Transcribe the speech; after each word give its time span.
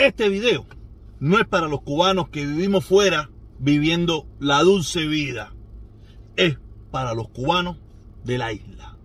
Este 0.00 0.30
video 0.30 0.64
no 1.18 1.38
es 1.38 1.46
para 1.46 1.68
los 1.68 1.82
cubanos 1.82 2.30
que 2.30 2.46
vivimos 2.46 2.86
fuera 2.86 3.28
viviendo 3.58 4.26
la 4.38 4.62
dulce 4.62 5.06
vida. 5.06 5.52
Es 6.36 6.56
para 6.90 7.12
los 7.12 7.28
cubanos 7.28 7.76
de 8.24 8.38
la 8.38 8.50
isla. 8.50 8.96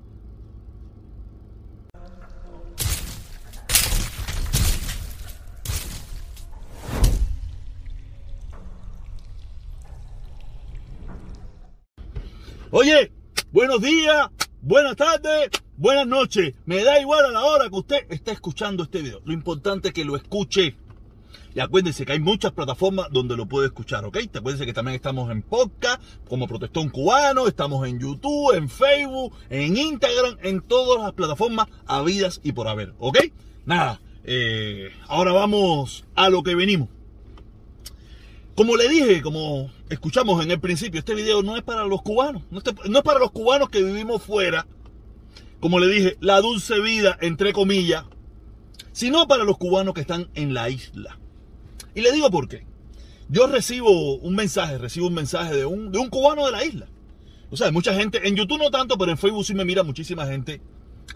Oye, 12.72 13.12
buenos 13.52 13.82
días, 13.82 14.30
buenas 14.62 14.96
tardes, 14.96 15.50
buenas 15.76 16.08
noches. 16.08 16.56
Me 16.64 16.86
da 16.86 17.02
igual 17.02 17.26
a 17.26 17.32
la 17.32 17.44
hora 17.44 17.68
que 17.68 17.76
usted 17.76 18.06
está 18.08 18.32
escuchando 18.32 18.84
este 18.84 19.02
video. 19.02 19.20
Lo 19.26 19.34
importante 19.34 19.90
es 19.90 19.94
que 19.94 20.06
lo 20.06 20.16
escuche. 20.16 20.85
Y 21.56 21.62
acuérdense 21.62 22.06
que 22.06 22.12
hay 22.12 22.20
muchas 22.20 22.52
plataformas 22.52 23.08
donde 23.12 23.38
lo 23.38 23.46
puede 23.46 23.68
escuchar, 23.68 24.04
¿ok? 24.04 24.18
Acuérdense 24.34 24.66
que 24.66 24.74
también 24.74 24.96
estamos 24.96 25.32
en 25.32 25.42
podcast, 25.42 26.02
como 26.28 26.50
Protestón 26.50 26.90
Cubano, 26.90 27.48
estamos 27.48 27.88
en 27.88 27.98
YouTube, 27.98 28.54
en 28.54 28.68
Facebook, 28.68 29.34
en 29.50 29.78
Instagram, 29.78 30.38
en 30.44 30.60
todas 30.60 31.02
las 31.02 31.14
plataformas 31.14 31.68
habidas 31.86 32.42
y 32.44 32.52
por 32.52 32.68
haber, 32.68 32.94
¿ok? 33.00 33.20
Nada, 33.66 34.02
eh, 34.26 34.90
ahora 35.08 35.32
vamos 35.32 36.04
a 36.14 36.30
lo 36.30 36.44
que 36.44 36.56
venimos. 36.56 36.90
Como 38.56 38.76
le 38.76 38.90
dije, 38.90 39.22
como 39.22 39.72
escuchamos 39.90 40.44
en 40.44 40.52
el 40.52 40.60
principio, 40.60 41.00
este 41.00 41.16
video 41.16 41.42
no 41.42 41.56
es 41.56 41.64
para 41.64 41.86
los 41.86 42.02
cubanos, 42.02 42.44
no, 42.52 42.60
es 42.60 43.02
para 43.02 43.20
los 43.20 43.32
cubanos 43.32 43.70
que 43.70 43.82
vivimos 43.82 44.22
fuera, 44.22 44.68
como 45.62 45.80
le 45.80 45.88
dije, 45.88 46.18
la 46.20 46.42
dulce 46.42 46.82
vida, 46.82 47.18
entre 47.22 47.54
comillas, 47.54 48.04
sino 48.92 49.26
para 49.26 49.46
los 49.46 49.58
cubanos 49.58 49.94
que 49.94 50.02
están 50.02 50.30
en 50.36 50.54
la 50.54 50.70
isla. 50.70 51.18
Y 51.96 52.02
le 52.02 52.12
digo 52.12 52.30
por 52.30 52.48
qué. 52.48 52.66
Yo 53.30 53.48
recibo 53.48 54.18
un 54.18 54.36
mensaje, 54.36 54.78
recibo 54.78 55.08
un 55.08 55.16
mensaje 55.16 55.56
de 55.56 55.66
un, 55.66 55.92
de 55.92 55.98
un 55.98 56.10
cubano 56.10 56.46
de 56.46 56.52
la 56.52 56.64
isla. 56.64 56.88
O 57.50 57.58
sea, 57.58 57.72
mucha 57.72 57.96
gente, 57.96 58.28
en 58.28 58.36
YouTube 58.36 58.60
no 58.60 58.70
tanto, 58.70 58.98
pero 58.98 59.12
en 59.12 59.18
Facebook 59.18 59.46
sí 59.46 59.56
me 59.56 59.66
mira 59.66 59.82
muchísima 59.82 60.28
gente 60.28 60.62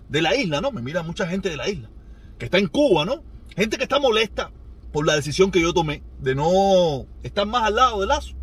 de 0.08 0.22
la 0.22 0.36
isla, 0.36 0.62
¿no? 0.62 0.72
Me 0.72 0.82
mira 0.82 1.04
mucha 1.04 1.28
gente 1.28 1.50
de 1.50 1.58
la 1.58 1.70
isla, 1.70 1.90
que 2.38 2.46
está 2.46 2.58
en 2.58 2.68
Cuba, 2.68 3.06
¿no? 3.06 3.24
Gente 3.56 3.78
que 3.78 3.84
está 3.84 4.00
molesta 4.00 4.52
por 4.92 5.06
la 5.06 5.16
decisión 5.16 5.52
que 5.52 5.62
yo 5.62 5.74
tomé 5.74 6.02
de 6.20 6.34
no 6.34 7.06
estar 7.24 7.46
más 7.46 7.64
al 7.64 7.76
lado 7.76 8.00
de 8.00 8.08
Lazo. 8.08 8.36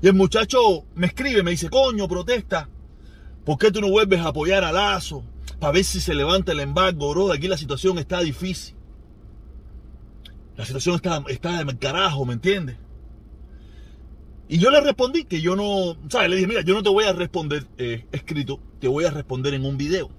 Y 0.00 0.06
el 0.06 0.14
muchacho 0.14 0.86
me 0.94 1.06
escribe, 1.08 1.42
me 1.42 1.50
dice, 1.50 1.68
coño, 1.68 2.08
protesta, 2.08 2.68
¿por 3.44 3.58
qué 3.58 3.70
tú 3.70 3.80
no 3.80 3.90
vuelves 3.90 4.20
a 4.20 4.28
apoyar 4.28 4.64
a 4.64 4.72
Lazo? 4.72 5.24
Para 5.58 5.72
ver 5.72 5.84
si 5.84 6.00
se 6.00 6.14
levanta 6.14 6.52
el 6.52 6.60
embargo, 6.60 7.10
bro. 7.10 7.32
Aquí 7.32 7.48
la 7.48 7.58
situación 7.58 7.98
está 7.98 8.20
difícil. 8.20 8.77
La 10.58 10.64
situación 10.64 10.96
está, 10.96 11.22
está 11.28 11.62
de 11.62 11.78
carajo, 11.78 12.26
¿me 12.26 12.32
entiendes? 12.32 12.76
Y 14.48 14.58
yo 14.58 14.72
le 14.72 14.80
respondí 14.80 15.22
que 15.22 15.40
yo 15.40 15.54
no, 15.54 15.96
¿sabes? 16.10 16.30
Le 16.30 16.34
dije, 16.34 16.48
mira, 16.48 16.62
yo 16.62 16.74
no 16.74 16.82
te 16.82 16.88
voy 16.88 17.04
a 17.04 17.12
responder 17.12 17.64
eh, 17.78 18.06
escrito, 18.10 18.60
te 18.80 18.88
voy 18.88 19.04
a 19.04 19.10
responder 19.10 19.54
en 19.54 19.64
un 19.64 19.76
video. 19.76 20.10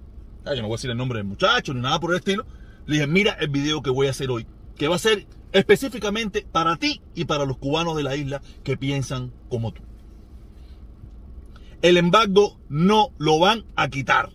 Ah, 0.45 0.55
yo 0.55 0.61
no 0.61 0.69
voy 0.69 0.75
a 0.75 0.77
decir 0.77 0.91
el 0.91 0.97
nombre 0.97 1.19
del 1.19 1.27
muchacho 1.27 1.73
ni 1.73 1.81
nada 1.81 1.99
por 1.99 2.11
el 2.11 2.19
estilo. 2.19 2.45
Le 2.85 2.95
dije, 2.95 3.07
mira 3.07 3.33
el 3.33 3.49
video 3.49 3.81
que 3.83 3.89
voy 3.89 4.07
a 4.07 4.11
hacer 4.11 4.31
hoy, 4.31 4.47
que 4.77 4.87
va 4.87 4.95
a 4.95 4.99
ser 4.99 5.27
específicamente 5.51 6.47
para 6.49 6.77
ti 6.77 7.01
y 7.15 7.25
para 7.25 7.43
los 7.43 7.57
cubanos 7.57 7.97
de 7.97 8.03
la 8.03 8.15
isla 8.15 8.41
que 8.63 8.77
piensan 8.77 9.33
como 9.49 9.73
tú. 9.73 9.81
El 11.81 11.97
embargo 11.97 12.57
no 12.69 13.09
lo 13.17 13.39
van 13.39 13.65
a 13.75 13.89
quitar. 13.89 14.29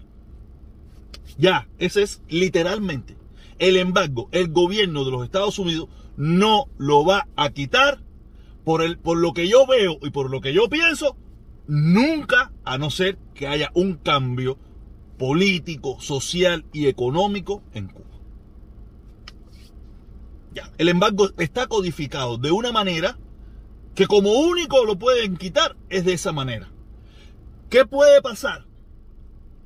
Ya, 1.39 1.67
ese 1.79 2.03
es 2.03 2.21
literalmente 2.29 3.17
el 3.59 3.77
embargo, 3.77 4.29
el 4.33 4.49
gobierno 4.49 5.05
de 5.05 5.11
los 5.11 5.25
Estados 5.25 5.59
Unidos 5.59 5.89
no 6.17 6.67
lo 6.79 7.05
va 7.05 7.29
a 7.37 7.51
quitar 7.51 8.01
por, 8.65 8.83
el, 8.83 8.99
por 8.99 9.19
lo 9.19 9.33
que 9.33 9.49
yo 9.49 9.67
veo 9.67 9.99
y 10.03 10.11
por 10.11 10.31
lo 10.31 10.41
que 10.41 10.53
yo 10.53 10.69
pienso, 10.69 11.17
nunca, 11.67 12.53
a 12.65 12.79
no 12.79 12.91
ser 12.91 13.19
que 13.35 13.47
haya 13.47 13.71
un 13.75 13.95
cambio 13.95 14.59
político, 15.19 16.01
social 16.01 16.65
y 16.73 16.87
económico 16.87 17.63
en 17.73 17.89
Cuba. 17.89 18.05
Ya, 20.55 20.71
el 20.79 20.89
embargo 20.89 21.31
está 21.39 21.67
codificado 21.67 22.39
de 22.39 22.53
una 22.53 22.73
manera 22.73 23.19
que 23.95 24.07
como 24.07 24.33
único 24.33 24.85
lo 24.85 24.99
pueden 24.99 25.37
quitar 25.37 25.77
es 25.89 26.05
de 26.05 26.15
esa 26.15 26.33
manera. 26.33 26.71
¿Qué 27.71 27.85
puede 27.85 28.23
pasar? 28.23 28.67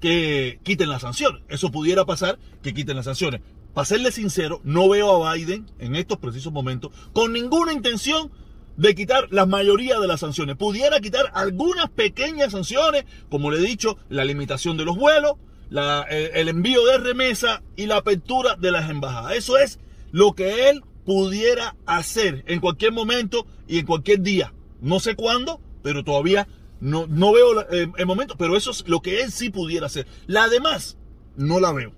Que 0.00 0.60
quiten 0.62 0.88
las 0.88 1.02
sanciones. 1.02 1.42
Eso 1.48 1.70
pudiera 1.70 2.04
pasar 2.04 2.38
que 2.62 2.72
quiten 2.72 2.96
las 2.96 3.06
sanciones. 3.06 3.42
Para 3.78 3.86
serle 3.86 4.10
sincero, 4.10 4.60
no 4.64 4.88
veo 4.88 5.24
a 5.24 5.34
Biden 5.34 5.70
en 5.78 5.94
estos 5.94 6.18
precisos 6.18 6.52
momentos 6.52 6.90
con 7.12 7.32
ninguna 7.32 7.72
intención 7.72 8.32
de 8.76 8.92
quitar 8.96 9.28
la 9.30 9.46
mayoría 9.46 10.00
de 10.00 10.08
las 10.08 10.18
sanciones. 10.18 10.56
Pudiera 10.56 10.98
quitar 10.98 11.30
algunas 11.32 11.88
pequeñas 11.88 12.50
sanciones, 12.50 13.04
como 13.30 13.52
le 13.52 13.58
he 13.58 13.62
dicho, 13.64 13.96
la 14.08 14.24
limitación 14.24 14.76
de 14.78 14.84
los 14.84 14.96
vuelos, 14.96 15.34
el, 15.70 16.48
envío 16.48 16.84
de 16.86 16.98
remesa 16.98 17.62
y 17.76 17.86
la 17.86 17.98
apertura 17.98 18.56
de 18.56 18.72
las 18.72 18.90
embajadas. 18.90 19.36
Eso 19.36 19.56
es 19.56 19.78
lo 20.10 20.32
que 20.32 20.70
él 20.70 20.82
pudiera 21.04 21.76
hacer 21.86 22.42
en 22.48 22.58
cualquier 22.58 22.90
momento 22.90 23.46
y 23.68 23.78
en 23.78 23.86
cualquier 23.86 24.22
día. 24.22 24.52
No 24.80 24.98
sé 24.98 25.14
cuándo, 25.14 25.60
pero 25.84 26.02
todavía 26.02 26.48
no, 26.80 27.06
no 27.06 27.32
veo 27.32 27.60
eh, 27.70 27.92
el 27.96 28.06
momento, 28.06 28.34
pero 28.36 28.56
eso 28.56 28.72
es 28.72 28.88
lo 28.88 29.02
que 29.02 29.20
él 29.20 29.30
sí 29.30 29.50
pudiera 29.50 29.86
hacer. 29.86 30.08
La 30.26 30.48
demás, 30.48 30.98
no 31.36 31.60
la 31.60 31.70
veo. 31.72 31.92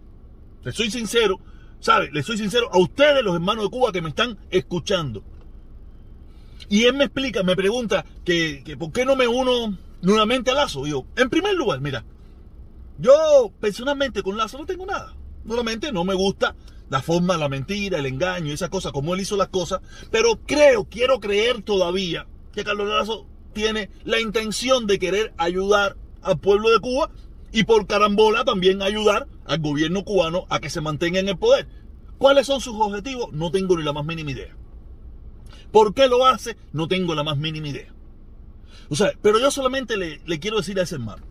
Le 0.62 0.72
soy 0.72 0.90
sincero, 0.90 1.40
¿Sabe? 1.80 2.10
Le 2.12 2.22
soy 2.22 2.36
sincero 2.36 2.68
a 2.72 2.78
ustedes, 2.78 3.24
los 3.24 3.34
hermanos 3.34 3.64
de 3.64 3.70
Cuba 3.70 3.90
que 3.90 4.02
me 4.02 4.10
están 4.10 4.38
escuchando. 4.50 5.24
Y 6.68 6.84
él 6.84 6.94
me 6.94 7.04
explica, 7.04 7.42
me 7.42 7.56
pregunta 7.56 8.04
que, 8.24 8.76
por 8.78 8.92
qué 8.92 9.04
no 9.04 9.16
me 9.16 9.26
uno 9.26 9.76
nuevamente 10.02 10.50
a 10.50 10.54
Lazo. 10.54 10.86
yo, 10.86 11.06
en 11.16 11.30
primer 11.30 11.54
lugar, 11.54 11.80
mira, 11.80 12.04
yo 12.98 13.50
personalmente 13.60 14.22
con 14.22 14.36
Lazo 14.36 14.58
no 14.58 14.66
tengo 14.66 14.86
nada. 14.86 15.16
Nuevamente 15.44 15.90
no 15.90 16.04
me 16.04 16.14
gusta 16.14 16.54
la 16.90 17.00
forma, 17.00 17.38
la 17.38 17.48
mentira, 17.48 17.98
el 17.98 18.06
engaño, 18.06 18.52
esa 18.52 18.68
cosa, 18.68 18.92
como 18.92 19.14
él 19.14 19.20
hizo 19.20 19.36
las 19.36 19.48
cosas. 19.48 19.80
Pero 20.10 20.38
creo, 20.46 20.84
quiero 20.84 21.18
creer 21.18 21.62
todavía 21.62 22.26
que 22.52 22.62
Carlos 22.62 22.88
Lazo 22.88 23.26
tiene 23.54 23.90
la 24.04 24.20
intención 24.20 24.86
de 24.86 24.98
querer 24.98 25.32
ayudar 25.38 25.96
al 26.22 26.38
pueblo 26.38 26.70
de 26.70 26.80
Cuba 26.80 27.10
y 27.52 27.64
por 27.64 27.86
carambola 27.86 28.44
también 28.44 28.82
ayudar 28.82 29.26
al 29.44 29.60
gobierno 29.60 30.04
cubano 30.04 30.46
a 30.48 30.60
que 30.60 30.70
se 30.70 30.80
mantenga 30.80 31.18
en 31.18 31.28
el 31.28 31.38
poder. 31.38 31.66
¿Cuáles 32.18 32.46
son 32.46 32.60
sus 32.60 32.74
objetivos? 32.74 33.32
No 33.32 33.50
tengo 33.50 33.76
ni 33.76 33.82
la 33.82 33.92
más 33.92 34.04
mínima 34.04 34.30
idea. 34.30 34.54
¿Por 35.72 35.94
qué 35.94 36.08
lo 36.08 36.26
hace? 36.26 36.56
No 36.72 36.88
tengo 36.88 37.14
la 37.14 37.22
más 37.22 37.38
mínima 37.38 37.68
idea. 37.68 37.94
O 38.88 38.96
sea, 38.96 39.12
pero 39.22 39.38
yo 39.38 39.50
solamente 39.50 39.96
le, 39.96 40.40
quiero 40.40 40.58
decir 40.58 40.78
a 40.78 40.82
ese 40.82 40.96
hermano. 40.96 41.22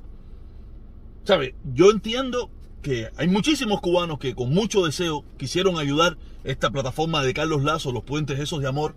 ¿Sabe? 1.25 1.56
Yo 1.74 1.91
entiendo 1.91 2.50
que 2.81 3.09
hay 3.18 3.28
muchísimos 3.28 3.81
cubanos 3.81 4.19
que 4.19 4.34
con 4.34 4.53
mucho 4.53 4.85
deseo 4.85 5.25
quisieron 5.38 5.78
ayudar 5.78 6.18
esta 6.44 6.72
plataforma 6.72 7.22
de 7.22 7.34
Carlos 7.34 7.63
Lazo, 7.63 7.91
los 7.91 8.03
puentes 8.03 8.40
esos 8.40 8.62
de 8.62 8.68
amor, 8.68 8.96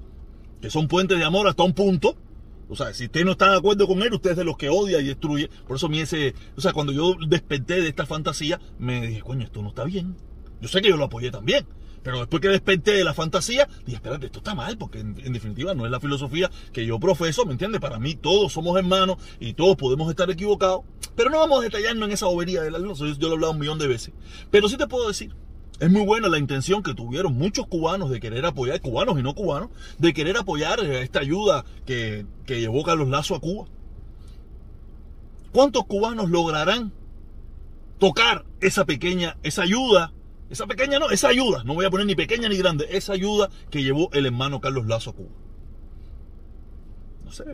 que 0.61 0.71
son 0.71 0.87
puentes 0.87 1.19
de 1.19 1.25
amor 1.25 1.49
hasta 1.49 1.65
un 1.65 1.75
punto, 1.75 2.17
o 2.73 2.77
sea, 2.77 2.95
si 2.95 3.05
usted 3.05 3.23
no 3.27 3.33
está 3.33 3.51
de 3.51 3.59
acuerdo 3.59 3.87
con 3.87 4.03
él, 4.03 4.15
usted 4.15 4.31
es 4.31 4.37
de 4.39 4.45
los 4.45 4.57
que 4.57 4.71
odia 4.71 4.99
y 4.99 5.05
destruye. 5.05 5.51
Por 5.67 5.77
eso 5.77 5.91
mí 5.91 6.01
ese, 6.01 6.35
o 6.57 6.61
sea, 6.63 6.73
cuando 6.73 6.91
yo 6.91 7.15
desperté 7.29 7.83
de 7.83 7.89
esta 7.89 8.07
fantasía, 8.07 8.59
me 8.79 9.09
dije, 9.09 9.21
coño, 9.21 9.45
esto 9.45 9.61
no 9.61 9.69
está 9.69 9.85
bien. 9.85 10.17
Yo 10.63 10.69
sé 10.69 10.81
que 10.81 10.89
yo 10.89 10.97
lo 10.97 11.05
apoyé 11.05 11.31
también. 11.31 11.67
Pero 12.03 12.19
después 12.19 12.41
que 12.41 12.49
desperté 12.49 12.93
de 12.93 13.05
la 13.05 13.13
fantasía, 13.13 13.69
dije, 13.85 13.97
espérate, 13.97 14.25
esto 14.25 14.39
está 14.39 14.55
mal, 14.55 14.79
porque 14.79 15.01
en, 15.01 15.33
definitiva 15.35 15.75
no 15.75 15.85
es 15.85 15.93
la 15.93 16.01
filosofía 16.01 16.51
que 16.73 16.87
yo 16.87 16.99
profeso, 16.99 17.45
¿me 17.45 17.53
entiendes? 17.53 17.83
Para 17.83 17.99
mí 17.99 18.15
todos 18.15 18.55
somos 18.55 18.79
hermanos 18.79 19.19
y 19.39 19.53
todos 19.53 19.77
podemos 19.77 20.09
estar 20.09 20.31
equivocados. 20.31 20.81
Pero 21.15 21.29
no 21.29 21.41
vamos 21.41 21.61
a 21.61 21.65
detallarnos 21.65 22.09
en 22.09 22.13
esa 22.13 22.25
bobería 22.25 22.63
de 22.63 22.71
la 22.71 22.79
yo, 22.79 22.95
yo 22.95 23.29
lo 23.29 23.29
he 23.29 23.35
hablado 23.35 23.53
un 23.53 23.59
millón 23.59 23.79
de 23.79 23.87
veces. 23.87 24.15
Pero 24.51 24.67
sí 24.71 24.79
te 24.79 24.87
puedo 24.87 25.09
decir 25.09 25.35
es 25.81 25.91
muy 25.91 26.05
buena 26.05 26.29
la 26.29 26.39
intención 26.39 26.83
que 26.83 26.95
tuvieron 26.95 27.37
muchos 27.37 27.67
cubanos 27.67 28.11
de 28.11 28.21
querer 28.21 28.47
apoyar, 28.47 28.81
cubanos 28.81 29.19
y 29.19 29.23
no 29.23 29.35
cubanos, 29.35 29.71
de 29.99 30.13
querer 30.13 30.37
apoyar 30.37 30.81
esta 30.81 31.21
ayuda 31.21 31.65
que, 31.87 32.27
que 32.47 32.61
llevó 32.61 32.83
Carlos 32.85 33.09
Lazo 33.09 33.35
a 33.35 33.41
Cuba. 33.41 33.67
¿Cuántos 35.53 35.85
cubanos 35.87 36.31
lograrán 36.31 36.93
tocar 37.99 38.45
esa 38.61 38.85
pequeña, 38.85 39.37
esa 39.43 39.63
ayuda, 39.63 40.13
esa 40.51 40.67
pequeña 40.67 40.99
no, 40.99 41.11
esa 41.11 41.29
ayuda, 41.29 41.63
no 41.65 41.75
voy 41.75 41.85
a 41.85 41.91
poner 41.91 42.07
ni 42.07 42.15
pequeña 42.15 42.49
ni 42.49 42.57
grande, 42.57 42.87
esa 42.91 43.13
ayuda 43.13 43.51
que 43.71 43.83
llevó 43.83 44.09
el 44.13 44.27
hermano 44.27 44.61
Carlos 44.61 44.87
Lazo 44.87 45.11
a 45.11 45.15
Cuba? 45.15 45.31
No 47.25 47.33
sé, 47.33 47.45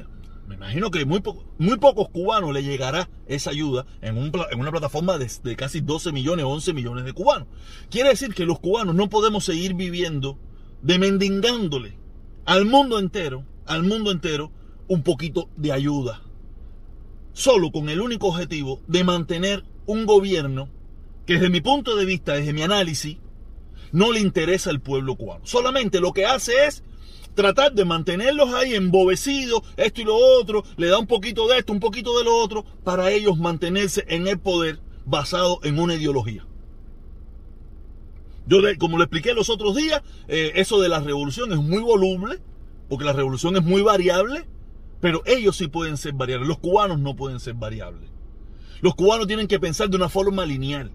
me 0.48 0.54
imagino 0.54 0.90
que 0.90 1.04
muy, 1.04 1.22
muy 1.58 1.76
pocos 1.76 2.08
cubanos 2.08 2.54
le 2.54 2.62
llegará 2.62 3.10
esa 3.26 3.50
ayuda 3.50 3.84
en, 4.00 4.16
una 4.16 4.70
plataforma 4.70 5.18
de, 5.18 5.56
casi 5.56 5.80
12 5.80 6.10
millones, 6.10 6.46
11 6.46 6.72
millones 6.72 7.04
de 7.04 7.12
cubanos. 7.12 7.48
Quiere 7.90 8.08
decir 8.08 8.34
que 8.34 8.46
los 8.46 8.58
cubanos 8.58 8.94
no 8.94 9.10
podemos 9.10 9.44
seguir 9.44 9.74
viviendo 9.74 10.38
de 10.80 10.98
mendigándole 10.98 11.98
al 12.46 12.64
mundo 12.64 12.98
entero, 12.98 13.44
al 13.66 13.82
mundo 13.82 14.10
entero, 14.10 14.50
un 14.88 15.02
poquito 15.02 15.50
de 15.56 15.72
ayuda. 15.72 16.22
Solo 17.34 17.70
con 17.70 17.90
el 17.90 18.00
único 18.00 18.28
objetivo 18.28 18.80
de 18.86 19.04
mantener 19.04 19.64
un 19.84 20.06
gobierno 20.06 20.70
que 21.26 21.34
desde 21.34 21.50
mi 21.50 21.60
punto 21.60 21.94
de 21.94 22.06
vista, 22.06 22.32
desde 22.32 22.54
mi 22.54 22.62
análisis, 22.62 23.18
no 23.92 24.12
le 24.12 24.20
interesa 24.20 24.70
el 24.70 24.80
pueblo 24.80 25.16
cubano. 25.16 25.44
Solamente 25.44 26.00
lo 26.00 26.14
que 26.14 26.24
hace 26.24 26.64
es 26.64 26.82
tratar 27.38 27.72
de 27.72 27.84
mantenerlos 27.84 28.52
ahí 28.52 28.74
embobecidos, 28.74 29.62
esto 29.76 30.00
y 30.00 30.04
lo 30.04 30.16
otro, 30.16 30.64
le 30.76 30.88
da 30.88 30.98
un 30.98 31.06
poquito 31.06 31.46
de 31.46 31.58
esto, 31.58 31.72
un 31.72 31.78
poquito 31.78 32.18
de 32.18 32.24
lo 32.24 32.36
otro, 32.36 32.64
para 32.82 33.12
ellos 33.12 33.38
mantenerse 33.38 34.04
en 34.08 34.26
el 34.26 34.40
poder 34.40 34.80
basado 35.04 35.60
en 35.62 35.78
una 35.78 35.94
ideología. 35.94 36.44
Yo, 38.48 38.58
como 38.80 38.98
le 38.98 39.04
expliqué 39.04 39.34
los 39.34 39.50
otros 39.50 39.76
días, 39.76 40.02
eh, 40.26 40.50
eso 40.56 40.80
de 40.80 40.88
la 40.88 40.98
revolución 40.98 41.52
es 41.52 41.58
muy 41.58 41.80
voluble, 41.80 42.40
porque 42.88 43.04
la 43.04 43.12
revolución 43.12 43.56
es 43.56 43.62
muy 43.62 43.82
variable, 43.82 44.44
pero 45.00 45.22
ellos 45.24 45.56
sí 45.56 45.68
pueden 45.68 45.96
ser 45.96 46.14
variables. 46.14 46.48
Los 46.48 46.58
cubanos 46.58 46.98
no 46.98 47.14
pueden 47.14 47.38
ser 47.38 47.54
variables. 47.54 48.10
Los 48.80 48.96
cubanos 48.96 49.28
tienen 49.28 49.46
que 49.46 49.60
pensar 49.60 49.88
de 49.88 49.96
una 49.96 50.08
forma 50.08 50.44
lineal. 50.44 50.90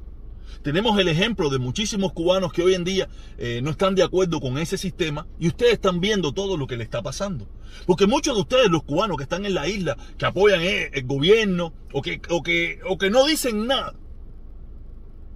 Tenemos 0.62 0.98
el 1.00 1.07
ejemplo 1.07 1.50
de 1.50 1.60
muchísimos 1.60 2.13
cubanos 2.13 2.54
que 2.54 2.63
hoy 2.63 2.74
en 2.74 2.84
día 2.84 3.10
eh, 3.38 3.62
no 3.63 3.72
están 3.72 3.95
de 3.95 4.04
acuerdo 4.04 4.40
con 4.40 4.57
ese 4.57 4.78
sistema 4.78 5.28
y 5.40 5.48
ustedes 5.48 5.74
están 5.74 6.00
viendo 6.00 6.34
todo 6.34 6.57
lo 6.57 6.68
que 6.68 6.78
le 6.78 6.84
está 6.84 7.01
pasando. 7.01 7.48
Porque 7.86 8.07
muchos 8.07 8.36
de 8.36 8.42
ustedes, 8.42 8.69
los 8.69 8.84
cubanos 8.84 9.18
que 9.18 9.24
están 9.24 9.45
en 9.45 9.54
la 9.54 9.68
isla, 9.68 9.98
que 10.18 10.25
apoyan 10.25 10.62
eh, 10.62 10.90
el 10.94 11.06
gobierno 11.06 11.74
o 11.92 12.01
que, 12.01 12.22
o 12.30 12.44
que, 12.44 12.80
o 12.88 12.98
que 12.98 13.10
no 13.10 13.25
dicen 13.25 13.68
nada, 13.68 13.94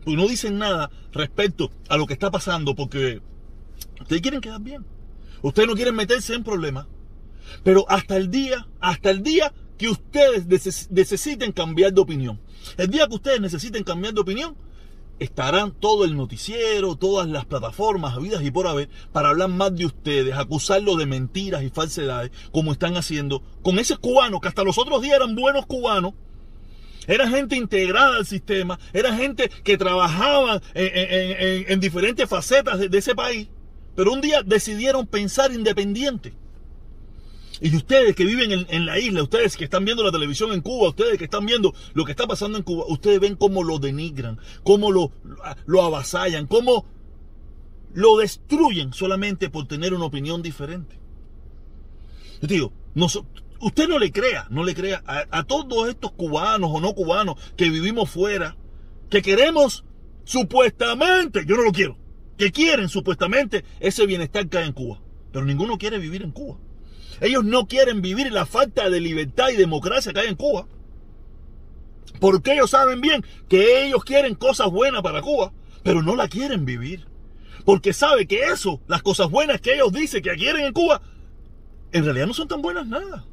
pues 0.04 0.16
no 0.16 0.28
dicen 0.28 0.58
nada 0.58 0.90
respecto 1.12 1.72
a 1.90 1.98
lo 1.98 2.08
que 2.08 2.14
está 2.14 2.32
pasando 2.32 2.76
porque 2.76 3.22
ustedes 4.00 4.22
quieren 4.22 4.42
quedar 4.42 4.62
bien. 4.62 4.86
Ustedes 5.42 5.68
no 5.68 5.76
quieren 5.76 5.96
meterse 5.96 6.34
en 6.34 6.44
problemas. 6.44 6.88
Pero 7.64 7.86
hasta 7.90 8.18
el 8.18 8.30
día, 8.30 8.68
hasta 8.80 9.10
el 9.10 9.24
día 9.24 9.54
que 9.78 9.90
ustedes 9.90 10.90
necesiten 10.90 11.52
cambiar 11.52 11.94
de 11.94 12.02
opinión. 12.02 12.40
El 12.78 12.90
día 12.90 13.08
que 13.08 13.16
ustedes 13.16 13.40
necesiten 13.40 13.84
cambiar 13.84 14.14
de 14.14 14.22
opinión, 14.22 14.56
estarán 15.20 15.72
todo 15.72 16.06
el 16.06 16.16
noticiero, 16.16 16.96
todas 16.96 17.28
las 17.28 17.46
plataformas 17.46 18.16
habidas 18.16 18.44
y 18.44 18.52
por 18.52 18.68
haber 18.68 18.90
para 19.12 19.30
hablar 19.30 19.50
más 19.50 19.76
de 19.76 19.86
ustedes, 19.86 20.36
acusarlos 20.36 20.98
de 20.98 21.06
mentiras 21.06 21.64
y 21.64 21.70
falsedades, 21.70 22.32
como 22.52 22.72
están 22.72 22.98
haciendo 22.98 23.42
con 23.62 23.80
ese 23.80 23.98
cubano 23.98 24.40
que 24.40 24.48
hasta 24.48 24.64
los 24.64 24.78
otros 24.78 25.02
días 25.02 25.16
eran 25.16 25.36
buenos 25.36 25.66
cubanos. 25.66 26.14
Era 27.08 27.30
gente 27.30 27.56
integrada 27.56 28.18
al 28.18 28.26
sistema, 28.26 28.78
era 28.92 29.16
gente 29.16 29.50
que 29.64 29.78
trabajaba 29.78 30.62
en, 30.74 31.80
diferentes 31.80 32.28
facetas 32.28 32.80
de 32.80 32.98
ese 32.98 33.16
país, 33.16 33.48
pero 33.96 34.12
un 34.12 34.20
día 34.20 34.44
decidieron 34.44 35.08
pensar 35.08 35.54
independiente. 35.54 36.34
Y 37.60 37.76
ustedes 37.76 38.16
que 38.16 38.26
viven 38.26 38.68
en, 38.70 38.86
la 38.86 39.00
isla, 39.00 39.24
ustedes 39.24 39.58
que 39.58 39.64
están 39.64 39.84
viendo 39.84 40.04
la 40.04 40.12
televisión 40.12 40.52
en 40.52 40.62
Cuba, 40.62 40.90
ustedes 40.90 41.18
que 41.18 41.24
están 41.24 41.46
viendo 41.46 41.74
lo 41.94 42.06
que 42.06 42.12
está 42.12 42.28
pasando 42.28 42.58
en 42.58 42.64
Cuba, 42.64 42.86
ustedes 42.88 43.20
ven 43.20 43.36
cómo 43.36 43.64
lo 43.64 43.80
denigran, 43.80 44.40
cómo 44.64 44.92
lo, 44.92 45.12
lo 45.66 45.82
avasallan, 45.82 46.46
cómo 46.46 46.86
lo 47.94 48.18
destruyen 48.18 48.94
solamente 48.94 49.50
por 49.50 49.68
tener 49.68 49.94
una 49.94 50.06
opinión 50.06 50.44
diferente. 50.44 51.00
Yo 52.42 52.48
digo, 52.48 52.74
usted 53.60 53.88
no 53.88 53.98
le 53.98 54.12
crea, 54.12 54.46
no 54.52 54.64
le 54.64 54.76
crea 54.76 55.04
a, 55.08 55.26
a 55.32 55.44
todos 55.44 55.90
estos 55.90 56.12
cubanos 56.12 56.70
o 56.72 56.80
no 56.80 56.94
cubanos 56.94 57.38
que 57.56 57.72
vivimos 57.72 58.10
fuera, 58.10 58.56
que 59.10 59.24
queremos 59.24 59.84
supuestamente, 60.26 61.44
yo 61.48 61.56
no 61.56 61.64
lo 61.64 61.72
quiero, 61.72 61.98
que 62.38 62.52
quieren 62.52 62.88
supuestamente 62.88 63.66
ese 63.80 64.06
bienestar 64.06 64.48
que 64.48 64.60
hay 64.60 64.68
en 64.68 64.74
Cuba. 64.74 65.02
Pero 65.32 65.44
ninguno 65.44 65.78
quiere 65.80 65.98
vivir 65.98 66.22
en 66.22 66.32
Cuba. 66.32 66.60
Ellos 67.22 67.44
no 67.44 67.68
quieren 67.68 68.02
vivir 68.02 68.32
la 68.32 68.46
falta 68.46 68.90
de 68.90 69.00
libertad 69.00 69.50
y 69.50 69.56
democracia 69.56 70.14
que 70.14 70.20
hay 70.20 70.28
en 70.28 70.36
Cuba. 70.36 70.68
Porque 72.20 72.54
ellos 72.54 72.72
saben 72.72 73.02
bien 73.02 73.24
que 73.48 73.86
ellos 73.86 74.04
quieren 74.04 74.36
cosas 74.36 74.70
buenas 74.70 75.02
para 75.02 75.22
Cuba, 75.22 75.54
pero 75.84 76.02
no 76.02 76.16
la 76.16 76.28
quieren 76.28 76.66
vivir. 76.66 77.08
Porque 77.66 77.94
sabe 77.94 78.28
que 78.28 78.44
eso, 78.46 78.82
las 78.88 79.02
cosas 79.02 79.30
buenas 79.30 79.62
que 79.62 79.76
ellos 79.76 79.92
dicen 79.92 80.22
que 80.22 80.36
quieren 80.36 80.66
en 80.66 80.74
Cuba, 80.74 81.02
en 81.92 82.06
realidad 82.06 82.28
no 82.28 82.34
son 82.34 82.48
tan 82.48 82.62
buenas 82.62 82.88
nada. 82.88 83.26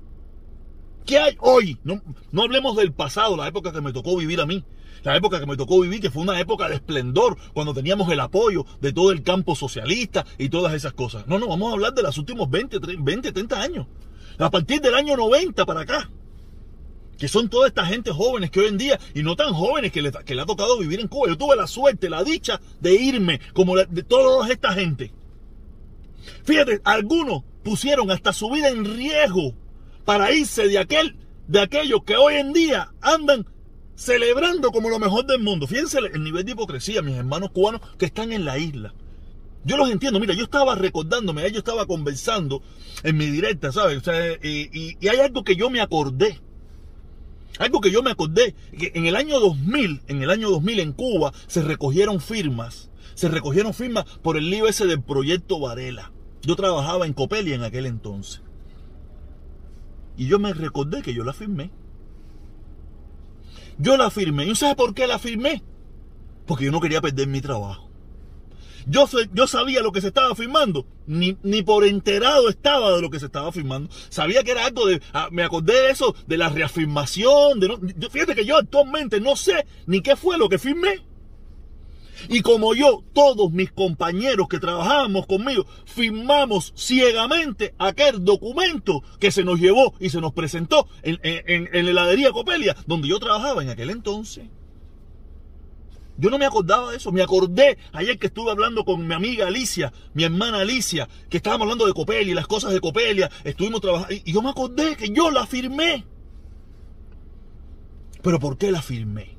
¿Qué 1.07 1.19
hay 1.19 1.37
hoy? 1.41 1.79
No, 1.85 2.03
no 2.33 2.43
hablemos 2.43 2.77
del 2.77 2.93
pasado, 2.93 3.37
la 3.37 3.47
época 3.47 3.73
que 3.73 3.81
me 3.81 3.93
tocó 3.93 4.17
vivir 4.17 4.41
a 4.41 4.47
mí 4.47 4.65
la 5.05 5.17
época 5.17 5.39
que 5.39 5.47
me 5.47 5.57
tocó 5.57 5.81
vivir, 5.81 6.01
que 6.01 6.11
fue 6.11 6.23
una 6.23 6.41
época 6.41 6.69
de 6.69 6.77
esplendor, 6.77 7.37
cuando 7.53 7.75
teníamos 7.75 8.11
el 8.11 8.21
apoyo 8.21 8.65
de 8.81 8.93
todo 8.93 9.13
el 9.13 9.23
campo 9.23 9.55
socialista 9.55 10.25
y 10.39 10.49
todas 10.49 10.75
esas 10.75 10.95
cosas. 10.95 11.27
No, 11.27 11.39
no, 11.39 11.49
vamos 11.49 11.71
a 11.71 11.75
hablar 11.75 11.95
de 11.95 12.03
los 12.03 12.17
últimos 12.19 12.51
20, 12.51 12.79
20 12.99 13.33
30 13.33 13.61
años. 13.61 13.87
A 14.39 14.51
partir 14.51 14.81
del 14.81 14.95
año 14.95 15.17
90 15.17 15.65
para 15.67 15.83
acá. 15.83 16.11
Que 17.19 17.29
son 17.29 17.49
toda 17.49 17.69
esta 17.69 17.87
gente 17.87 18.11
jóvenes 18.11 18.51
que 18.51 18.61
hoy 18.61 18.67
en 18.67 18.79
día, 18.79 18.99
y 19.15 19.23
no 19.23 19.37
tan 19.37 19.55
jóvenes 19.55 19.93
que 19.93 20.03
le, 20.03 20.11
que 20.11 20.35
le 20.35 20.43
ha 20.43 20.47
tocado 20.47 20.79
vivir 20.79 20.99
en 20.99 21.07
Cuba. 21.07 21.29
Yo 21.29 21.39
tuve 21.39 21.55
la 21.55 21.69
suerte, 21.69 22.11
la 22.11 22.25
dicha 22.25 22.61
de 22.81 22.95
irme, 22.95 23.41
como 23.53 23.77
de 23.77 24.03
toda 24.03 24.49
esta 24.49 24.73
gente. 24.73 25.13
Fíjate, 26.45 26.81
algunos 26.83 27.45
pusieron 27.63 28.11
hasta 28.11 28.33
su 28.33 28.51
vida 28.51 28.69
en 28.69 28.85
riesgo 28.85 29.55
para 30.05 30.33
irse 30.33 30.67
de 30.67 30.79
aquel, 30.79 31.17
de 31.47 31.61
aquellos 31.61 32.03
que 32.05 32.17
hoy 32.17 32.35
en 32.35 32.53
día 32.53 32.93
andan 33.01 33.47
celebrando 33.97 34.71
como 34.73 34.91
lo 34.91 34.99
mejor 34.99 35.27
del 35.27 35.41
mundo. 35.41 35.67
Fíjense 35.67 35.99
el 35.99 36.23
nivel 36.23 36.45
de 36.45 36.53
hipocresía, 36.53 37.03
mis 37.03 37.17
hermanos 37.17 37.51
cubanos 37.51 37.81
que 37.99 38.07
están 38.07 38.33
en 38.33 38.45
la 38.45 38.59
isla. 38.59 38.95
Yo 39.65 39.77
los 39.79 39.91
entiendo, 39.91 40.21
mira, 40.21 40.35
yo 40.35 40.45
estaba 40.45 40.75
recordándome, 40.75 41.51
yo 41.51 41.59
estaba 41.59 41.87
conversando 41.87 42.63
en 43.03 43.17
mi 43.17 43.27
directa, 43.27 43.73
¿sabes? 43.73 44.03
y, 44.43 44.97
y, 45.01 45.09
hay 45.09 45.21
algo 45.21 45.43
que 45.43 45.57
yo 45.57 45.71
me 45.71 45.81
acordé. 45.81 46.41
Algo 47.59 47.81
que 47.81 47.91
yo 47.91 48.03
me 48.03 48.11
acordé, 48.11 48.55
que 48.79 48.93
en 48.95 49.07
el 49.07 49.17
año 49.17 49.39
2000, 49.39 50.03
en 50.09 50.23
el 50.23 50.31
año 50.31 50.51
2000 50.51 50.81
en 50.81 50.93
Cuba, 50.93 51.33
se 51.47 51.63
recogieron 51.63 52.21
firmas. 52.21 52.91
Se 53.15 53.29
recogieron 53.29 53.73
firmas 53.73 54.05
por 54.23 54.37
el 54.37 54.51
lío 54.51 54.67
ese 54.67 54.87
del 54.87 55.01
proyecto 55.01 55.61
Varela. 55.61 56.13
Yo 56.43 56.57
trabajaba 56.57 57.07
en 57.07 57.13
Copelia 57.13 57.55
en 57.55 57.63
aquel 57.63 57.87
entonces. 57.87 58.43
Y 60.17 60.27
yo 60.27 60.39
me 60.39 60.53
recordé 60.53 61.01
que 61.03 61.15
yo 61.15 61.25
la 61.25 61.33
firmé. 61.33 61.71
Yo 63.79 63.97
la 63.97 64.11
firmé. 64.11 64.47
¿Y 64.47 64.55
sabe 64.55 64.75
por 64.75 64.95
qué 64.95 65.07
la 65.07 65.19
firmé? 65.19 65.63
Porque 66.47 66.65
yo 66.65 66.73
no 66.73 66.81
quería 66.81 67.01
perder 67.01 67.27
mi 67.27 67.41
trabajo. 67.41 67.91
Yo, 68.87 69.07
yo 69.33 69.47
sabía 69.47 69.81
lo 69.81 69.93
que 69.93 70.03
se 70.03 70.09
estaba 70.09 70.35
firmando, 70.35 70.87
ni, 71.07 71.39
ni, 71.43 71.63
por 71.63 71.85
enterado 71.85 72.51
estaba 72.51 72.93
de 72.93 73.01
lo 73.01 73.09
que 73.09 73.19
se 73.19 73.27
estaba 73.27 73.51
firmando. 73.51 73.89
Sabía 74.11 74.43
que 74.43 74.51
era 74.51 74.67
algo 74.67 74.87
de. 74.87 75.01
Ah, 75.15 75.29
me 75.31 75.43
acordé 75.43 75.73
de 75.73 75.91
eso, 75.91 76.15
de 76.27 76.37
la 76.37 76.51
reafirmación. 76.51 77.61
De 77.61 78.11
fíjate 78.11 78.35
que 78.35 78.45
yo 78.45 78.59
actualmente 78.59 79.21
no 79.21 79.37
sé 79.37 79.67
ni 79.87 80.03
qué 80.03 80.17
fue 80.17 80.37
lo 80.37 80.51
que 80.51 80.59
firmé. 80.59 81.01
Y 82.29 82.43
como 82.43 82.75
yo, 82.75 83.03
todos 83.13 83.53
mis 83.53 83.71
compañeros 83.73 84.49
que 84.49 84.59
trabajábamos 84.59 85.27
conmigo, 85.27 85.67
firmamos 85.85 86.73
ciegamente 86.77 87.75
aquel 87.79 88.25
documento 88.25 89.03
que 89.21 89.31
se 89.31 89.45
nos 89.45 89.61
llevó 89.61 89.95
y 90.01 90.11
se 90.11 90.21
nos 90.21 90.33
presentó 90.33 90.89
en, 91.03 91.19
en, 91.23 91.85
la 91.85 91.91
heladería 91.91 92.33
Copelia, 92.33 92.77
donde 92.87 93.09
yo 93.09 93.19
trabajaba 93.19 93.63
en 93.63 93.71
aquel 93.71 93.91
entonces. 93.91 94.45
Yo 96.17 96.31
no 96.31 96.39
me 96.39 96.47
acordaba 96.47 96.93
de 96.93 96.99
eso, 96.99 97.11
me 97.11 97.23
acordé 97.23 97.77
ayer 97.93 98.19
que 98.19 98.29
estuve 98.29 98.51
hablando 98.53 98.85
con 98.85 99.07
mi 99.07 99.15
amiga 99.15 99.49
Alicia, 99.49 99.93
mi 100.13 100.23
hermana 100.23 100.59
Alicia, 100.59 101.09
que 101.29 101.39
estábamos 101.39 101.65
hablando 101.65 101.87
de 101.87 101.93
Copelia 101.93 102.31
y 102.31 102.35
las 102.35 102.47
cosas 102.47 102.73
de 102.73 102.81
Copelia, 102.81 103.31
estuvimos 103.43 103.81
trabajando, 103.81 104.15
y 104.25 104.33
yo 104.33 104.41
me 104.41 104.51
acordé 104.51 104.97
que 104.97 105.11
yo 105.11 105.31
la 105.33 105.45
firmé. 105.47 106.05
Pero 108.23 108.39
¿por 108.39 108.57
qué 108.57 108.71
la 108.71 108.81
firmé? 108.81 109.34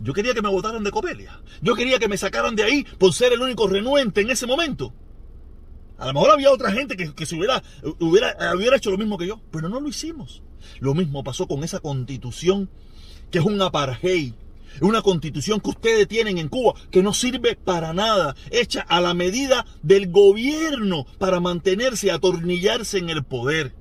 Yo 0.00 0.12
quería 0.12 0.34
que 0.34 0.42
me 0.42 0.48
votaran 0.48 0.84
de 0.84 0.90
Copelia. 0.90 1.40
Yo 1.62 1.74
quería 1.74 1.98
que 1.98 2.08
me 2.08 2.18
sacaran 2.18 2.54
de 2.54 2.64
ahí 2.64 2.84
por 2.98 3.12
ser 3.12 3.32
el 3.32 3.40
único 3.40 3.66
renuente 3.66 4.20
en 4.20 4.30
ese 4.30 4.46
momento. 4.46 4.92
A 5.98 6.06
lo 6.06 6.12
mejor 6.12 6.30
había 6.30 6.52
otra 6.52 6.70
gente 6.72 6.96
que, 6.96 7.26
se 7.26 7.36
hubiera, 7.36 7.62
hubiera, 8.00 8.36
hubiera 8.54 8.76
hecho 8.76 8.90
lo 8.90 8.98
mismo 8.98 9.16
que 9.16 9.26
yo, 9.26 9.40
pero 9.50 9.68
no 9.68 9.80
lo 9.80 9.88
hicimos. 9.88 10.42
Lo 10.80 10.94
mismo 10.94 11.24
pasó 11.24 11.46
con 11.46 11.64
esa 11.64 11.80
constitución 11.80 12.68
que 13.30 13.38
es 13.38 13.44
un 13.44 13.60
apartheid. 13.60 14.34
Una 14.82 15.00
constitución 15.00 15.60
que 15.60 15.70
ustedes 15.70 16.06
tienen 16.06 16.36
en 16.36 16.48
Cuba 16.48 16.74
que 16.90 17.02
no 17.02 17.14
sirve 17.14 17.56
para 17.56 17.94
nada, 17.94 18.36
hecha 18.50 18.82
a 18.82 19.00
la 19.00 19.14
medida 19.14 19.64
del 19.82 20.10
gobierno 20.10 21.06
para 21.18 21.40
mantenerse, 21.40 22.10
atornillarse 22.10 22.98
en 22.98 23.08
el 23.08 23.24
poder 23.24 23.74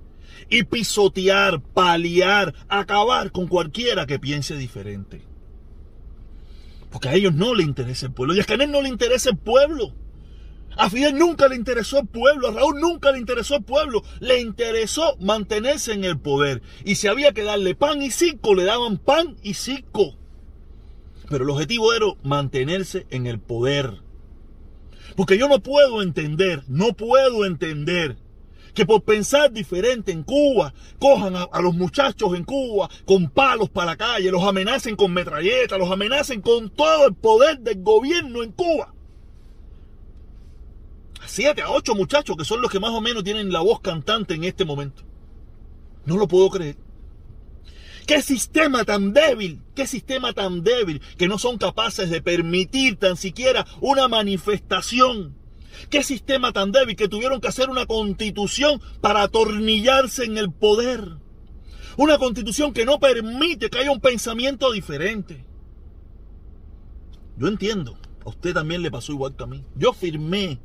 y 0.49 0.63
pisotear, 0.63 1.61
paliar, 1.61 2.53
acabar 2.69 3.31
con 3.31 3.47
cualquiera 3.47 4.05
que 4.05 4.19
piense 4.19 4.55
diferente. 4.55 5.34
Porque 6.95 7.09
a 7.09 7.13
ellos 7.13 7.33
no 7.33 7.53
le 7.53 7.61
interesa 7.61 8.05
el 8.05 8.13
pueblo. 8.13 8.33
Y 8.33 8.39
a 8.39 8.45
Canel 8.45 8.71
no 8.71 8.81
le 8.81 8.87
interesa 8.87 9.29
el 9.29 9.37
pueblo. 9.37 9.93
A 10.77 10.89
Fidel 10.89 11.17
nunca 11.17 11.49
le 11.49 11.57
interesó 11.57 11.99
el 11.99 12.07
pueblo, 12.07 12.47
a 12.47 12.51
Raúl 12.51 12.79
nunca 12.79 13.11
le 13.11 13.19
interesó 13.19 13.57
el 13.57 13.65
pueblo, 13.65 14.01
le 14.21 14.39
interesó 14.39 15.17
mantenerse 15.19 15.91
en 15.91 16.05
el 16.05 16.17
poder. 16.17 16.61
Y 16.85 16.95
si 16.95 17.07
había 17.07 17.33
que 17.33 17.43
darle 17.43 17.75
pan 17.75 18.01
y 18.01 18.11
circo, 18.11 18.55
le 18.55 18.63
daban 18.63 18.97
pan 18.97 19.35
y 19.43 19.55
circo. 19.55 20.15
Pero 21.29 21.43
el 21.43 21.49
objetivo 21.49 21.93
era 21.93 22.05
mantenerse 22.23 23.05
en 23.09 23.27
el 23.27 23.41
poder. 23.41 24.01
Porque 25.17 25.37
yo 25.37 25.49
no 25.49 25.59
puedo 25.59 26.01
entender, 26.01 26.63
no 26.69 26.93
puedo 26.93 27.43
entender 27.43 28.15
que 28.75 28.85
por 28.85 29.01
pensar 29.03 29.51
diferente 29.51 30.11
en 30.11 30.23
Cuba, 30.23 30.73
cojan 30.99 31.35
a, 31.35 31.61
los 31.61 31.73
muchachos 31.73 32.35
en 32.35 32.43
Cuba 32.43 32.89
con 33.05 33.29
palos 33.29 33.69
para 33.69 33.91
la 33.91 33.97
calle, 33.97 34.29
los 34.29 34.43
amenacen 34.43 34.95
con 34.97 35.13
metralletas, 35.13 35.79
los 35.79 35.89
amenacen 35.89 36.41
con 36.41 36.69
todo 36.69 37.07
el 37.07 37.15
poder 37.15 37.59
del 37.59 37.81
gobierno 37.81 38.43
en 38.43 38.51
Cuba. 38.51 38.93
siete, 41.25 41.61
a 41.61 41.71
ocho 41.71 41.95
muchachos 41.95 42.35
que 42.37 42.45
son 42.45 42.61
los 42.61 42.69
que 42.69 42.79
más 42.79 42.91
o 42.91 43.01
menos 43.01 43.23
tienen 43.23 43.51
la 43.51 43.61
voz 43.61 43.79
cantante 43.79 44.35
en 44.35 44.43
este 44.43 44.65
momento. 44.65 45.03
No 46.05 46.17
lo 46.17 46.27
puedo 46.27 46.49
creer. 46.49 46.77
¿Qué 48.05 48.21
sistema 48.21 48.83
tan 48.83 49.13
débil? 49.13 49.61
¿Qué 49.73 49.87
sistema 49.87 50.33
tan 50.33 50.63
débil 50.63 51.01
que 51.17 51.27
no 51.27 51.39
son 51.39 51.57
capaces 51.57 52.09
de 52.09 52.21
permitir 52.21 52.97
tan 52.97 53.15
siquiera 53.15 53.65
una 53.79 54.07
manifestación? 54.07 55.44
¿Qué 55.89 56.03
sistema 56.03 56.51
tan 56.51 56.71
débil 56.71 56.95
que 56.95 57.07
tuvieron 57.07 57.41
que 57.41 57.47
hacer 57.47 57.69
una 57.69 57.85
constitución 57.85 58.81
para 59.01 59.23
atornillarse 59.23 60.25
en 60.25 60.37
el 60.37 60.51
poder? 60.51 61.17
Una 61.97 62.17
constitución 62.17 62.73
que 62.73 62.85
no 62.85 62.99
permite 62.99 63.69
que 63.69 63.79
haya 63.79 63.91
un 63.91 64.01
pensamiento 64.01 64.71
diferente. 64.71 65.45
Yo 67.37 67.47
entiendo, 67.47 67.97
a 68.25 68.29
usted 68.29 68.53
también 68.53 68.81
le 68.81 68.91
pasó 68.91 69.11
igual 69.11 69.35
que 69.35 69.43
a 69.43 69.47
mí. 69.47 69.63
Yo 69.75 69.93
firmé 69.93 70.59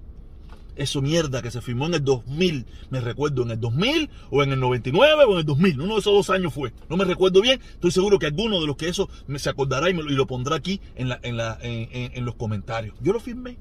eso 0.76 1.02
mierda 1.02 1.42
que 1.42 1.50
se 1.50 1.60
firmó 1.60 1.86
en 1.86 1.94
el 1.94 2.04
2000, 2.04 2.66
me 2.90 3.00
recuerdo, 3.00 3.42
en 3.42 3.50
el 3.50 3.60
2000 3.60 4.10
o 4.30 4.42
en 4.42 4.52
el 4.52 4.60
99 4.60 5.24
o 5.24 5.32
en 5.32 5.38
el 5.38 5.44
2000, 5.44 5.80
uno 5.80 5.94
de 5.94 6.00
esos 6.00 6.14
dos 6.14 6.30
años 6.30 6.54
fue, 6.54 6.72
no 6.88 6.96
me 6.96 7.04
recuerdo 7.04 7.40
bien, 7.42 7.60
estoy 7.72 7.90
seguro 7.90 8.18
que 8.18 8.26
alguno 8.26 8.60
de 8.60 8.66
los 8.66 8.76
que 8.76 8.88
eso 8.88 9.08
me 9.26 9.38
se 9.38 9.50
acordará 9.50 9.90
y, 9.90 9.94
me, 9.94 10.02
lo 10.02 10.26
pondrá 10.26 10.56
aquí 10.56 10.80
en, 10.96 11.10
en, 11.22 12.24
los 12.24 12.34
comentarios. 12.34 12.94
Yo 13.00 13.12
lo 13.12 13.20
firmé. 13.20 13.56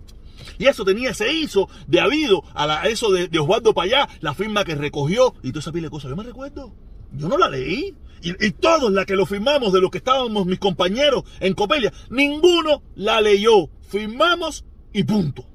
Y 0.57 0.67
eso 0.67 0.85
tenía, 0.85 1.13
se 1.13 1.33
hizo 1.33 1.69
de 1.87 1.99
habido 1.99 2.43
a, 2.53 2.67
la, 2.67 2.83
eso 2.83 3.11
de, 3.11 3.27
de 3.27 3.39
Osvaldo 3.39 3.73
Payá, 3.73 4.07
la 4.21 4.33
firma 4.33 4.63
que 4.63 4.75
recogió 4.75 5.33
y 5.43 5.49
toda 5.49 5.61
esa 5.61 5.71
pila 5.71 5.87
de 5.87 5.91
cosas. 5.91 6.09
Yo 6.09 6.15
me 6.15 6.23
recuerdo. 6.23 6.73
Yo 7.13 7.27
no 7.27 7.37
la 7.37 7.49
leí. 7.49 7.95
Y, 8.21 8.45
y, 8.45 8.51
todos 8.51 8.91
la 8.91 9.05
que 9.05 9.15
lo 9.15 9.25
firmamos, 9.25 9.71
de 9.71 9.79
los 9.79 9.89
que 9.91 9.99
estábamos 9.99 10.45
mis 10.45 10.59
compañeros 10.59 11.23
en 11.39 11.53
Copelia, 11.53 11.93
ninguno 12.09 12.81
la 12.95 13.21
leyó. 13.21 13.69
Firmamos 13.87 14.65
y 14.91 15.03
punto. 15.03 15.45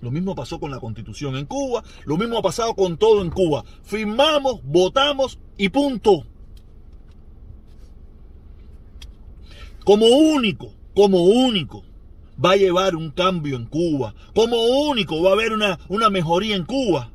Lo 0.00 0.10
mismo 0.10 0.34
pasó 0.34 0.60
con 0.60 0.70
la 0.70 0.78
constitución 0.78 1.36
en 1.36 1.46
Cuba, 1.46 1.82
lo 2.04 2.16
mismo 2.16 2.38
ha 2.38 2.42
pasado 2.42 2.74
con 2.74 2.98
todo 2.98 3.22
en 3.22 3.30
Cuba. 3.30 3.64
Firmamos, 3.82 4.60
votamos 4.64 5.38
y 5.56 5.68
punto. 5.70 6.24
Como 9.84 10.06
único, 10.06 10.72
como 10.94 11.22
único, 11.24 11.82
va 12.42 12.52
a 12.52 12.56
llevar 12.56 12.96
un 12.96 13.10
cambio 13.10 13.56
en 13.56 13.66
Cuba. 13.66 14.14
Como 14.34 14.56
único 14.88 15.22
va 15.22 15.30
a 15.30 15.32
haber 15.34 15.52
una, 15.52 15.78
una 15.88 16.10
mejoría 16.10 16.56
en 16.56 16.64
Cuba. 16.64 17.12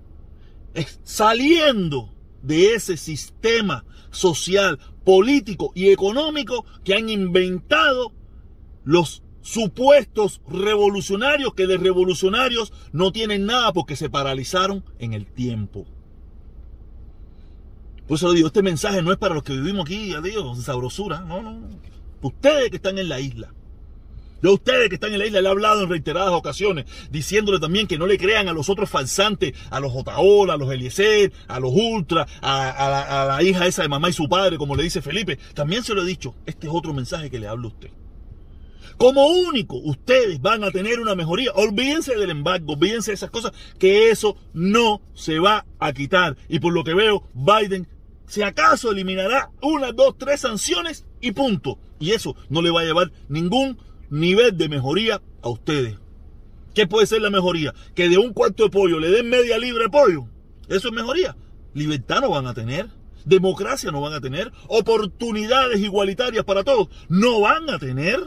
Es 0.73 0.99
saliendo 1.03 2.13
de 2.41 2.75
ese 2.75 2.97
sistema 2.97 3.85
social, 4.11 4.79
político 5.03 5.71
y 5.75 5.89
económico 5.89 6.65
que 6.83 6.93
han 6.93 7.09
inventado 7.09 8.11
los 8.83 9.23
supuestos 9.41 10.41
revolucionarios 10.47 11.53
que 11.53 11.67
de 11.67 11.77
revolucionarios 11.77 12.71
no 12.91 13.11
tienen 13.11 13.45
nada 13.45 13.73
porque 13.73 13.95
se 13.95 14.09
paralizaron 14.09 14.83
en 14.99 15.13
el 15.13 15.25
tiempo. 15.25 15.85
Por 18.07 18.17
eso 18.17 18.31
digo, 18.31 18.47
este 18.47 18.63
mensaje 18.63 19.01
no 19.01 19.11
es 19.11 19.17
para 19.17 19.35
los 19.35 19.43
que 19.43 19.53
vivimos 19.53 19.85
aquí, 19.85 20.13
adiós, 20.13 20.63
sabrosura, 20.63 21.21
no, 21.21 21.41
no, 21.41 21.53
no. 21.53 21.69
Ustedes 22.21 22.69
que 22.69 22.77
están 22.77 22.97
en 22.97 23.09
la 23.09 23.19
isla. 23.19 23.53
Yo 24.43 24.55
ustedes 24.55 24.89
que 24.89 24.95
están 24.95 25.13
en 25.13 25.19
la 25.19 25.25
isla 25.25 25.39
le 25.39 25.47
he 25.47 25.51
hablado 25.51 25.83
en 25.83 25.89
reiteradas 25.89 26.33
ocasiones, 26.33 26.85
diciéndole 27.09 27.59
también 27.59 27.87
que 27.87 27.97
no 27.97 28.05
le 28.05 28.17
crean 28.17 28.49
a 28.49 28.53
los 28.53 28.69
otros 28.69 28.89
falsantes, 28.89 29.53
a 29.69 29.79
los 29.79 29.93
Jotaola, 29.93 30.55
a 30.55 30.57
los 30.57 30.69
Eliezer, 30.69 31.31
a 31.47 31.61
los 31.61 31.71
Ultra, 31.73 32.27
a, 32.41 33.21
a, 33.21 33.25
la, 33.25 33.41
hija 33.41 33.65
esa 33.67 33.83
de 33.83 33.87
mamá 33.87 34.09
y 34.09 34.13
su 34.13 34.27
padre, 34.27 34.57
como 34.57 34.75
le 34.75 34.83
dice 34.83 35.01
Felipe. 35.01 35.39
También 35.53 35.81
se 35.81 35.93
lo 35.93 36.03
he 36.03 36.05
dicho. 36.05 36.35
Este 36.45 36.67
es 36.67 36.73
otro 36.75 36.93
mensaje 36.93 37.29
que 37.29 37.39
le 37.39 37.47
hablo 37.47 37.69
a 37.69 37.71
usted. 37.71 37.91
Como 38.97 39.27
único, 39.27 39.77
ustedes 39.77 40.41
van 40.41 40.65
a 40.65 40.71
tener 40.71 40.99
una 40.99 41.15
mejoría. 41.15 41.53
Olvídense 41.53 42.13
del 42.17 42.29
embargo, 42.29 42.73
olvídense 42.73 43.11
de 43.11 43.15
esas 43.15 43.31
cosas, 43.31 43.53
que 43.79 44.11
eso 44.11 44.35
no 44.53 45.01
se 45.13 45.39
va 45.39 45.65
a 45.79 45.93
quitar. 45.93 46.35
Y 46.49 46.59
por 46.59 46.73
lo 46.73 46.83
que 46.83 46.93
veo, 46.93 47.29
Biden, 47.33 47.87
si 48.27 48.41
acaso, 48.41 48.91
eliminará 48.91 49.51
una, 49.61 49.93
dos, 49.93 50.17
tres 50.17 50.41
sanciones 50.41 51.05
y 51.21 51.31
punto. 51.31 51.79
Y 51.97 52.11
eso 52.11 52.35
no 52.49 52.61
le 52.61 52.71
va 52.71 52.81
a 52.81 52.85
llevar 52.85 53.13
ningún 53.29 53.77
nivel 54.13 54.55
de 54.57 54.69
mejoría 54.69 55.21
a 55.41 55.49
ustedes. 55.49 55.97
¿Qué 56.75 56.87
puede 56.87 57.07
ser 57.07 57.21
la 57.21 57.29
mejoría? 57.29 57.73
Que 57.95 58.09
de 58.09 58.17
un 58.17 58.33
cuarto 58.33 58.63
de 58.63 58.69
pollo 58.69 58.99
le 58.99 59.09
den 59.09 59.29
media 59.29 59.57
libre 59.57 59.85
de 59.85 59.89
pollo. 59.89 60.27
Eso 60.67 60.87
es 60.87 60.93
mejoría. 60.93 61.35
Libertad 61.73 62.21
no 62.21 62.29
van 62.29 62.47
a 62.47 62.53
tener. 62.53 62.87
Democracia 63.25 63.91
no 63.91 64.01
van 64.01 64.13
a 64.13 64.21
tener. 64.21 64.51
Oportunidades 64.67 65.79
igualitarias 65.79 66.45
para 66.45 66.63
todos 66.63 66.89
no 67.09 67.41
van 67.41 67.69
a 67.69 67.79
tener 67.79 68.19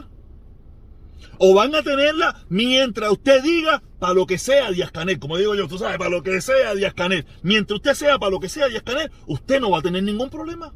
o 1.39 1.53
van 1.53 1.73
a 1.75 1.83
tenerla 1.83 2.43
mientras 2.49 3.11
usted 3.11 3.41
diga 3.43 3.81
para 3.99 4.13
lo 4.13 4.25
que 4.25 4.37
sea 4.37 4.71
Díaz 4.71 4.91
Canel, 4.91 5.19
como 5.19 5.37
digo 5.37 5.55
yo, 5.55 5.67
tú 5.67 5.77
sabes, 5.77 5.97
para 5.97 6.09
lo 6.09 6.23
que 6.23 6.41
sea 6.41 6.73
Díaz 6.75 6.93
Canel. 6.93 7.25
Mientras 7.43 7.77
usted 7.77 7.93
sea 7.93 8.19
para 8.19 8.31
lo 8.31 8.39
que 8.39 8.49
sea 8.49 8.67
Díaz 8.67 8.83
Canel, 8.83 9.11
usted 9.25 9.61
no 9.61 9.71
va 9.71 9.79
a 9.79 9.81
tener 9.81 10.03
ningún 10.03 10.29
problema. 10.29 10.73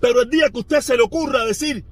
Pero 0.00 0.22
el 0.22 0.30
día 0.30 0.50
que 0.50 0.58
usted 0.58 0.80
se 0.80 0.96
le 0.96 1.02
ocurra 1.02 1.44
decir, 1.44 1.84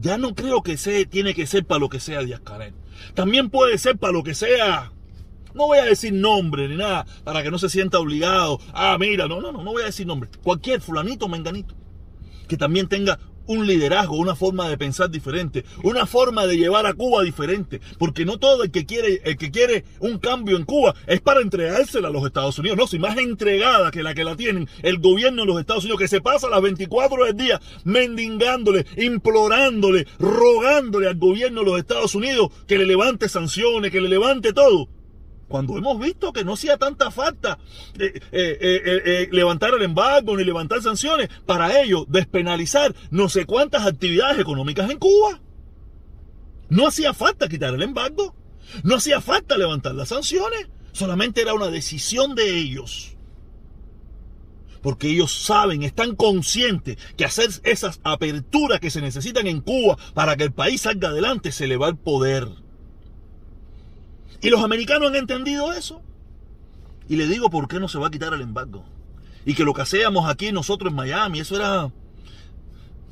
ya 0.00 0.18
no 0.18 0.34
creo 0.34 0.62
que 0.62 0.76
se 0.76 1.06
tiene 1.06 1.34
que 1.34 1.46
ser 1.46 1.64
para 1.64 1.80
lo 1.80 1.88
que 1.88 2.00
sea 2.00 2.22
Díaz 2.22 2.40
Canel. 2.40 2.74
También 3.14 3.50
puede 3.50 3.78
ser 3.78 3.98
para 3.98 4.12
lo 4.12 4.22
que 4.22 4.34
sea. 4.34 4.92
No 5.54 5.66
voy 5.66 5.78
a 5.78 5.84
decir 5.84 6.12
nombre 6.12 6.68
ni 6.68 6.76
nada 6.76 7.06
para 7.24 7.42
que 7.42 7.50
no 7.50 7.58
se 7.58 7.68
sienta 7.68 7.98
obligado. 7.98 8.60
Ah, 8.72 8.96
mira, 8.98 9.26
no, 9.26 9.40
no, 9.40 9.50
no, 9.50 9.62
no 9.62 9.72
voy 9.72 9.82
a 9.82 9.86
decir 9.86 10.06
nombre. 10.06 10.30
Cualquier 10.42 10.80
fulanito 10.80 11.28
menganito 11.28 11.74
que 12.46 12.56
también 12.56 12.88
tenga 12.88 13.18
un 13.48 13.66
liderazgo, 13.66 14.16
una 14.16 14.36
forma 14.36 14.68
de 14.68 14.78
pensar 14.78 15.10
diferente, 15.10 15.64
una 15.82 16.06
forma 16.06 16.46
de 16.46 16.56
llevar 16.56 16.86
a 16.86 16.94
Cuba 16.94 17.22
diferente, 17.22 17.80
porque 17.98 18.24
no 18.24 18.38
todo 18.38 18.62
el 18.62 18.70
que 18.70 18.86
quiere, 18.86 19.20
el 19.24 19.36
que 19.36 19.50
quiere 19.50 19.84
un 20.00 20.18
cambio 20.18 20.56
en 20.56 20.64
Cuba 20.64 20.94
es 21.06 21.20
para 21.20 21.40
entregársela 21.40 22.08
a 22.08 22.12
los 22.12 22.24
Estados 22.24 22.58
Unidos, 22.58 22.78
no, 22.78 22.86
si 22.86 22.98
más 22.98 23.16
entregada 23.18 23.90
que 23.90 24.02
la 24.02 24.14
que 24.14 24.24
la 24.24 24.36
tienen 24.36 24.68
el 24.82 24.98
gobierno 24.98 25.42
de 25.42 25.48
los 25.48 25.60
Estados 25.60 25.84
Unidos, 25.84 26.00
que 26.00 26.08
se 26.08 26.20
pasa 26.20 26.48
las 26.48 26.62
24 26.62 27.24
del 27.24 27.36
día 27.36 27.60
mendigándole, 27.84 28.86
implorándole, 28.96 30.06
rogándole 30.18 31.08
al 31.08 31.16
gobierno 31.16 31.60
de 31.60 31.66
los 31.66 31.78
Estados 31.78 32.14
Unidos 32.14 32.50
que 32.66 32.78
le 32.78 32.86
levante 32.86 33.28
sanciones, 33.28 33.90
que 33.90 34.00
le 34.00 34.08
levante 34.08 34.52
todo 34.52 34.88
cuando 35.48 35.78
hemos 35.78 35.98
visto 35.98 36.32
que 36.32 36.44
no 36.44 36.52
hacía 36.52 36.76
tanta 36.76 37.10
falta 37.10 37.58
eh, 37.98 38.20
eh, 38.32 38.80
eh, 38.82 39.28
levantar 39.32 39.74
el 39.74 39.82
embargo 39.82 40.36
ni 40.36 40.44
levantar 40.44 40.82
sanciones 40.82 41.28
para 41.46 41.80
ello 41.80 42.04
despenalizar 42.08 42.94
no 43.10 43.28
sé 43.28 43.46
cuántas 43.46 43.86
actividades 43.86 44.38
económicas 44.38 44.90
en 44.90 44.98
Cuba. 44.98 45.40
No 46.68 46.86
hacía 46.86 47.14
falta 47.14 47.48
quitar 47.48 47.74
el 47.74 47.82
embargo, 47.82 48.34
no 48.82 48.96
hacía 48.96 49.22
falta 49.22 49.56
levantar 49.56 49.94
las 49.94 50.10
sanciones, 50.10 50.68
solamente 50.92 51.40
era 51.40 51.54
una 51.54 51.68
decisión 51.68 52.34
de 52.34 52.58
ellos. 52.58 53.16
Porque 54.82 55.08
ellos 55.08 55.32
saben, 55.32 55.82
están 55.82 56.14
conscientes 56.14 56.98
que 57.16 57.24
hacer 57.24 57.48
esas 57.64 58.00
aperturas 58.04 58.80
que 58.80 58.90
se 58.90 59.00
necesitan 59.00 59.46
en 59.46 59.62
Cuba 59.62 59.96
para 60.14 60.36
que 60.36 60.44
el 60.44 60.52
país 60.52 60.82
salga 60.82 61.08
adelante 61.08 61.52
se 61.52 61.66
le 61.66 61.78
va 61.78 61.88
el 61.88 61.96
poder. 61.96 62.48
Y 64.40 64.50
los 64.50 64.62
americanos 64.62 65.08
han 65.08 65.16
entendido 65.16 65.72
eso. 65.72 66.02
Y 67.08 67.16
le 67.16 67.26
digo 67.26 67.50
por 67.50 67.68
qué 67.68 67.80
no 67.80 67.88
se 67.88 67.98
va 67.98 68.08
a 68.08 68.10
quitar 68.10 68.32
el 68.34 68.42
embargo. 68.42 68.84
Y 69.44 69.54
que 69.54 69.64
lo 69.64 69.72
que 69.74 69.82
hacíamos 69.82 70.28
aquí 70.28 70.52
nosotros 70.52 70.90
en 70.90 70.96
Miami, 70.96 71.40
eso 71.40 71.56
era... 71.56 71.90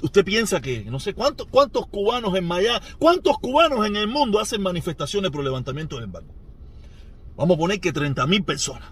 Usted 0.02 0.25
piensa 0.25 0.61
que, 0.61 0.85
no 0.85 1.00
sé, 1.00 1.14
¿cuántos, 1.14 1.47
cuántos 1.47 1.87
cubanos 1.87 2.35
en 2.37 2.45
Miami, 2.45 2.85
cuántos 2.99 3.38
cubanos 3.38 3.87
en 3.87 3.97
el 3.97 4.06
mundo 4.06 4.38
hacen 4.38 4.61
manifestaciones 4.61 5.30
por 5.30 5.42
levantamiento 5.42 5.97
del 5.97 6.04
embargo? 6.04 6.35
Vamos 7.35 7.56
a 7.56 7.59
poner 7.59 7.80
que 7.80 7.92
30 7.92 8.26
mil 8.26 8.45
personas. 8.45 8.90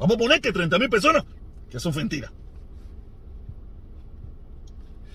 Vamos 0.00 0.16
a 0.16 0.18
poner 0.18 0.40
que 0.40 0.52
30 0.52 0.78
mil 0.80 0.90
personas, 0.90 1.24
que 1.70 1.78
son 1.78 1.94
mentiras. 1.94 2.32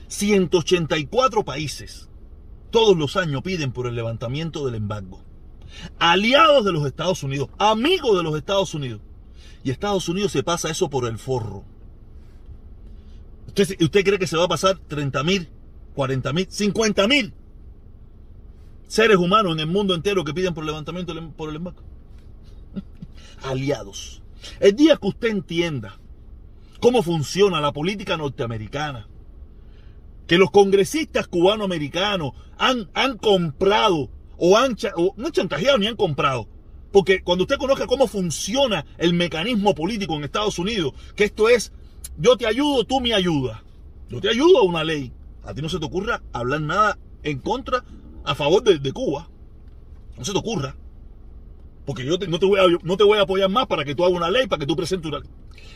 184 0.07 1.43
países 1.43 2.09
todos 2.71 2.97
los 2.97 3.17
años 3.17 3.41
piden 3.41 3.73
por 3.73 3.87
el 3.87 3.95
levantamiento 3.95 4.65
del 4.65 4.75
embargo 4.75 5.26
aliados 5.99 6.65
de 6.65 6.71
los 6.71 6.85
Estados 6.85 7.23
Unidos, 7.23 7.49
amigos 7.57 8.17
de 8.17 8.23
los 8.23 8.35
Estados 8.35 8.73
Unidos. 8.73 9.01
Y 9.63 9.71
Estados 9.71 10.07
Unidos 10.07 10.31
se 10.31 10.43
pasa 10.43 10.69
eso 10.69 10.89
por 10.89 11.07
el 11.07 11.17
forro. 11.17 11.63
¿Usted, 13.47 13.81
usted 13.81 14.03
cree 14.03 14.19
que 14.19 14.27
se 14.27 14.37
va 14.37 14.45
a 14.45 14.47
pasar 14.49 14.77
30 14.87 15.23
mil, 15.23 15.49
40 15.95 16.33
mil, 16.33 16.47
50 16.49 17.07
mil 17.07 17.33
seres 18.87 19.17
humanos 19.17 19.53
en 19.53 19.59
el 19.59 19.67
mundo 19.67 19.93
entero 19.93 20.23
que 20.23 20.33
piden 20.33 20.53
por 20.53 20.63
levantamiento 20.63 21.13
por 21.35 21.49
el 21.49 21.57
embargo? 21.57 21.81
aliados. 23.43 24.21
El 24.59 24.75
día 24.75 24.97
que 24.97 25.07
usted 25.07 25.29
entienda 25.29 25.97
cómo 26.79 27.03
funciona 27.03 27.59
la 27.59 27.73
política 27.73 28.17
norteamericana, 28.17 29.07
que 30.27 30.37
los 30.37 30.51
congresistas 30.51 31.27
cubanoamericanos 31.27 32.33
han, 32.57 32.89
han 32.93 33.17
comprado 33.17 34.09
o 34.37 34.57
han, 34.57 34.77
no 35.15 35.29
chantajeado 35.29 35.77
ni 35.77 35.87
han 35.87 35.95
comprado. 35.95 36.47
Porque 36.91 37.21
cuando 37.21 37.43
usted 37.43 37.57
conozca 37.57 37.85
cómo 37.85 38.07
funciona 38.07 38.85
el 38.97 39.13
mecanismo 39.13 39.75
político 39.75 40.15
en 40.15 40.23
Estados 40.23 40.57
Unidos, 40.57 40.93
que 41.15 41.25
esto 41.25 41.49
es, 41.49 41.71
yo 42.17 42.37
te 42.37 42.47
ayudo, 42.47 42.85
tú 42.85 43.01
me 43.01 43.13
ayudas. 43.13 43.61
Yo 44.09 44.21
te 44.21 44.29
ayudo 44.29 44.59
a 44.59 44.63
una 44.63 44.83
ley. 44.83 45.11
A 45.43 45.53
ti 45.53 45.61
no 45.61 45.69
se 45.69 45.79
te 45.79 45.85
ocurra 45.85 46.23
hablar 46.33 46.61
nada 46.61 46.97
en 47.23 47.39
contra, 47.39 47.83
a 48.23 48.35
favor 48.35 48.63
de, 48.63 48.79
de 48.79 48.91
Cuba. 48.93 49.29
No 50.17 50.25
se 50.25 50.31
te 50.31 50.37
ocurra. 50.37 50.75
Porque 51.85 52.05
yo 52.05 52.17
no, 52.17 52.39
te 52.39 52.45
voy 52.45 52.59
a, 52.59 52.63
no 52.83 52.97
te 52.97 53.03
voy 53.03 53.17
a 53.17 53.21
apoyar 53.21 53.49
más 53.49 53.67
para 53.67 53.85
que 53.85 53.95
tú 53.95 54.03
hagas 54.03 54.17
una 54.17 54.29
ley, 54.29 54.47
para 54.47 54.59
que 54.59 54.65
tú 54.65 54.75
presentes 54.75 55.09
una 55.09 55.19
ley. 55.19 55.29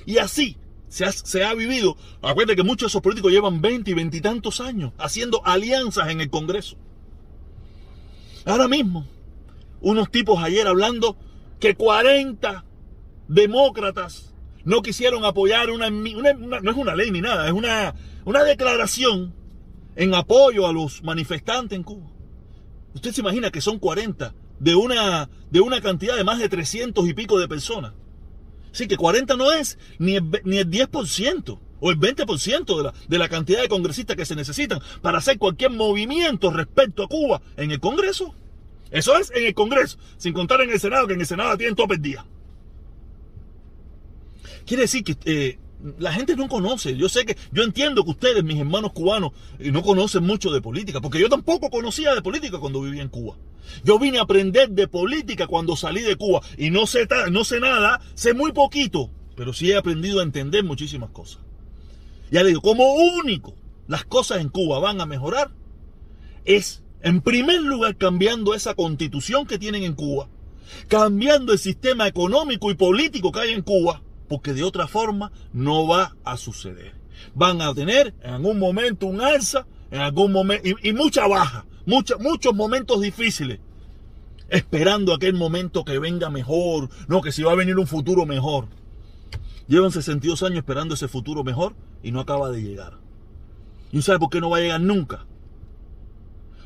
Y 0.06 0.18
así 0.18 0.58
se 0.88 1.06
ha, 1.06 1.12
se 1.12 1.44
ha 1.44 1.54
vivido. 1.54 1.96
Acuérdate 2.22 2.56
que 2.56 2.64
muchos 2.64 2.88
de 2.88 2.88
esos 2.88 3.02
políticos 3.02 3.32
llevan 3.32 3.62
20 3.62 3.92
y 3.92 3.94
20 3.94 4.18
y 4.18 4.22
tantos 4.22 4.60
años 4.60 4.92
haciendo 4.98 5.46
alianzas 5.46 6.10
en 6.10 6.20
el 6.20 6.30
Congreso. 6.30 6.78
Ahora 8.46 8.68
mismo, 8.68 9.06
unos 9.82 10.10
tipos 10.10 10.42
ayer 10.44 10.68
hablando 10.68 11.18
que 11.60 11.76
40 11.76 12.66
demócratas 13.28 14.34
no 14.64 14.82
quisieron 14.82 15.26
apoyar 15.26 15.70
una, 15.70 15.90
no 15.90 16.72
es 16.72 16.78
una 16.78 16.96
ley 16.96 17.12
ni 17.12 17.22
nada, 17.22 17.48
es 17.48 17.54
una, 17.54 17.96
una 18.26 18.44
declaración 18.44 19.34
en 19.96 20.14
apoyo 20.16 20.68
a 20.68 20.74
los 20.74 21.04
manifestantes 21.04 21.76
en 21.76 21.84
Cuba. 21.84 22.10
Usted 22.94 23.12
se 23.12 23.22
imagina 23.22 23.52
que 23.52 23.62
son 23.62 23.80
40 23.80 24.34
de 24.60 24.76
una, 24.76 25.30
de 25.50 25.62
una 25.62 25.82
cantidad 25.82 26.16
de 26.16 26.24
más 26.24 26.40
de 26.40 26.50
300 26.50 27.08
y 27.08 27.14
pico 27.14 27.40
de 27.40 27.48
personas. 27.48 27.94
Así 28.72 28.88
que 28.88 28.98
40 28.98 29.36
no 29.36 29.52
es 29.52 29.78
ni 30.00 30.14
ni 30.44 30.58
el 30.58 30.70
10% 30.70 31.60
o 31.82 31.92
el 31.92 32.00
20% 32.00 32.78
de 32.78 32.84
la, 32.84 32.94
de 33.10 33.18
la 33.18 33.28
cantidad 33.28 33.62
de 33.62 33.68
congresistas 33.68 34.16
que 34.16 34.26
se 34.26 34.36
necesitan 34.36 34.80
para 35.02 35.18
hacer 35.18 35.38
cualquier 35.38 35.72
movimiento 35.72 36.52
respecto 36.52 37.04
a 37.04 37.08
Cuba 37.10 37.42
en 37.58 37.72
el 37.72 37.82
Congreso. 37.82 38.34
Eso 38.92 39.18
es 39.18 39.32
en 39.32 39.46
el 39.46 39.54
Congreso, 39.54 39.98
sin 40.18 40.34
contar 40.34 40.62
en 40.62 40.70
el 40.70 40.80
Senado, 40.80 41.08
que 41.08 41.14
en 41.14 41.22
el 41.22 41.28
Senado 41.28 41.58
tienen 41.58 41.76
todo 41.76 41.88
día. 41.98 42.26
Quiere 44.66 44.84
decir 44.84 45.04
que 45.04 45.18
eh, 45.26 45.60
la 45.98 46.14
gente 46.14 46.36
no 46.36 46.48
conoce. 46.48 46.96
Yo 46.96 47.10
sé 47.10 47.26
que, 47.26 47.38
yo 47.52 47.64
entiendo 47.64 48.04
que 48.04 48.12
ustedes, 48.12 48.44
mis 48.44 48.60
hermanos 48.60 48.92
cubanos, 48.94 49.32
eh, 49.60 49.72
no 49.72 49.82
conocen 49.82 50.24
mucho 50.24 50.52
de 50.52 50.62
política, 50.62 51.02
porque 51.02 51.20
yo 51.20 51.30
tampoco 51.30 51.70
conocía 51.70 52.14
de 52.14 52.22
política 52.22 52.60
cuando 52.60 52.82
vivía 52.82 53.02
en 53.02 53.10
Cuba. 53.10 53.38
Yo 53.84 53.98
vine 53.98 54.20
a 54.20 54.24
aprender 54.24 54.70
de 54.70 54.88
política 54.88 55.48
cuando 55.48 55.76
salí 55.76 56.02
de 56.02 56.16
Cuba 56.16 56.42
y 56.58 56.70
no 56.70 56.86
sé 56.86 57.08
nada, 57.60 58.02
sé 58.14 58.34
muy 58.34 58.52
poquito, 58.52 59.10
pero 59.36 59.54
sí 59.54 59.72
he 59.72 59.78
aprendido 59.78 60.20
a 60.20 60.24
entender 60.24 60.64
muchísimas 60.64 61.12
cosas. 61.12 61.42
Ya 62.32 62.44
digo, 62.44 62.62
como 62.62 62.94
único 62.94 63.54
las 63.88 64.06
cosas 64.06 64.40
en 64.40 64.48
Cuba 64.48 64.80
van 64.80 65.02
a 65.02 65.06
mejorar 65.06 65.52
es, 66.46 66.82
en 67.02 67.22
primer 67.22 67.62
lugar, 67.62 67.98
cambiando 67.98 68.54
esa 68.54 68.74
constitución 68.74 69.46
que 69.46 69.60
tienen 69.60 69.84
en 69.84 69.94
Cuba, 69.94 70.30
cambiando 70.88 71.52
el 71.52 71.60
sistema 71.60 72.08
económico 72.08 72.72
y 72.72 72.76
político 72.76 73.34
que 73.34 73.42
hay 73.42 73.52
en 73.52 73.62
Cuba, 73.62 74.02
porque 74.30 74.54
de 74.54 74.64
otra 74.64 74.88
forma 74.88 75.34
no 75.52 75.88
va 75.88 76.16
a 76.24 76.38
suceder. 76.38 76.94
Van 77.36 77.62
a 77.62 77.74
tener 77.74 78.14
en 78.24 78.36
algún 78.36 78.60
momento 78.60 79.08
un 79.08 79.20
alza, 79.20 79.68
en 79.92 80.00
algún 80.00 80.32
momento, 80.32 80.70
y, 80.82 80.94
mucha 80.94 81.28
baja, 81.28 81.66
muchos 81.86 82.56
momentos 82.56 83.02
difíciles, 83.02 83.60
esperando 84.50 85.14
aquel 85.14 85.34
momento 85.34 85.84
que 85.84 86.00
venga 86.00 86.30
mejor, 86.30 86.90
no, 87.10 87.22
que 87.22 87.34
si 87.34 87.44
va 87.44 87.52
a 87.52 87.56
venir 87.56 87.78
un 87.78 87.88
futuro 87.88 88.26
mejor. 88.26 88.68
Llevan 89.72 89.94
62 89.94 90.44
años 90.44 90.58
esperando 90.58 90.96
ese 90.96 91.08
futuro 91.08 91.46
mejor 91.46 91.78
y 92.04 92.12
no 92.12 92.20
acaba 92.20 92.50
de 92.50 92.62
llegar. 92.62 92.98
¿Y 93.94 94.02
sabe 94.02 94.20
por 94.20 94.30
qué 94.30 94.42
no 94.42 94.50
va 94.50 94.58
a 94.58 94.60
llegar 94.60 94.82
nunca? 94.82 95.26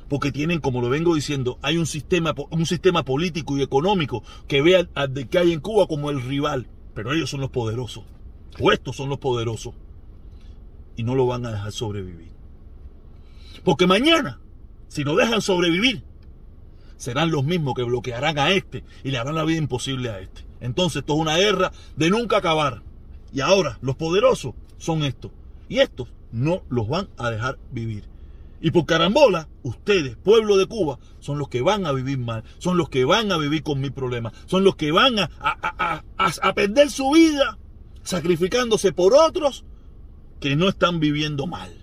Porque 0.10 0.32
tienen, 0.32 0.60
como 0.60 0.82
lo 0.82 0.90
vengo 0.90 1.14
diciendo, 1.14 1.60
hay 1.62 1.78
un 1.78 1.86
sistema, 1.86 2.34
un 2.50 2.66
sistema 2.66 3.06
político 3.06 3.60
y 3.60 3.62
económico 3.62 4.24
que 4.48 4.64
ve 4.64 4.78
al, 4.78 4.90
al 4.96 5.30
que 5.30 5.38
hay 5.38 5.54
en 5.54 5.60
Cuba 5.60 5.86
como 5.86 6.10
el 6.10 6.20
rival. 6.20 6.66
Pero 6.96 7.14
ellos 7.14 7.30
son 7.30 7.42
los 7.42 7.52
poderosos. 7.52 8.06
O 8.60 8.72
estos 8.72 8.96
son 8.96 9.10
los 9.10 9.20
poderosos. 9.20 9.76
Y 10.96 11.04
no 11.04 11.14
lo 11.14 11.28
van 11.28 11.46
a 11.46 11.52
dejar 11.52 11.74
sobrevivir. 11.74 12.32
Porque 13.64 13.86
mañana, 13.86 14.40
si 14.88 15.04
lo 15.04 15.16
dejan 15.16 15.44
sobrevivir, 15.44 16.04
serán 16.98 17.30
los 17.30 17.44
mismos 17.44 17.76
que 17.76 17.84
bloquearán 17.84 18.40
a 18.40 18.50
este 18.50 18.84
y 19.04 19.12
le 19.12 19.20
harán 19.20 19.36
la 19.36 19.44
vida 19.44 19.60
imposible 19.60 20.10
a 20.10 20.22
este. 20.22 20.44
Entonces 20.60 21.02
esto 21.02 21.14
es 21.14 21.20
una 21.20 21.38
guerra 21.38 21.72
de 21.96 22.10
nunca 22.10 22.38
acabar. 22.38 22.82
Y 23.36 23.42
ahora 23.42 23.78
los 23.82 23.98
poderosos 23.98 24.54
son 24.78 25.04
estos. 25.04 25.30
Y 25.68 25.80
estos 25.80 26.08
no 26.32 26.64
los 26.70 26.88
van 26.88 27.10
a 27.18 27.30
dejar 27.30 27.60
vivir. 27.70 28.06
Y 28.62 28.72
por 28.72 28.86
carambola, 28.86 29.50
ustedes, 29.62 30.16
pueblo 30.16 30.56
de 30.56 30.68
Cuba, 30.68 31.00
son 31.20 31.38
los 31.38 31.50
que 31.50 31.62
van 31.62 31.86
a 31.86 31.92
vivir 31.92 32.18
mal, 32.18 32.46
son 32.60 32.78
los 32.78 32.88
que 32.88 33.04
van 33.04 33.34
a 33.34 33.38
vivir 33.38 33.62
con 33.62 33.82
mis 33.82 33.92
problemas, 33.92 34.32
son 34.46 34.64
los 34.64 34.78
que 34.78 34.92
van 34.92 35.20
a, 35.20 35.30
a, 36.18 36.54
perder 36.54 36.90
su 36.90 37.12
vida 37.12 37.58
sacrificándose 38.04 38.94
por 38.94 39.14
otros 39.14 39.66
que 40.40 40.56
no 40.56 40.70
están 40.70 41.02
viviendo 41.02 41.46
mal. 41.46 41.74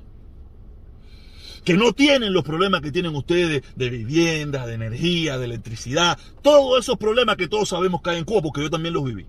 Que 1.65 1.75
no 1.75 1.93
tienen 1.93 2.33
los 2.33 2.45
problemas 2.45 2.81
que 2.81 2.93
tienen 2.93 3.15
ustedes 3.15 3.63
de, 3.77 3.91
vivienda, 3.91 4.67
de 4.67 4.75
energía, 4.75 5.37
de 5.37 5.45
electricidad, 5.45 6.19
todos 6.41 6.81
esos 6.81 6.97
problemas 6.97 7.37
que 7.37 7.47
todos 7.47 7.69
sabemos 7.69 8.01
que 8.01 8.09
hay 8.09 8.19
en 8.19 8.25
Cuba, 8.25 8.41
porque 8.41 8.63
yo 8.63 8.71
también 8.71 8.95
los 8.95 9.05
viví. 9.05 9.27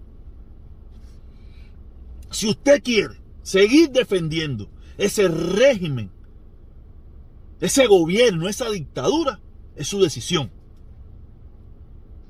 Si 2.33 2.49
usted 2.49 2.83
quiere 2.83 3.21
seguir 3.41 3.91
defendiendo 3.91 4.69
ese 4.97 5.27
régimen 5.27 6.11
ese 7.63 7.87
gobierno, 7.87 8.49
esa 8.49 8.69
dictadura, 8.69 9.39
es 9.77 9.87
su 9.87 10.01
decisión. 10.01 10.51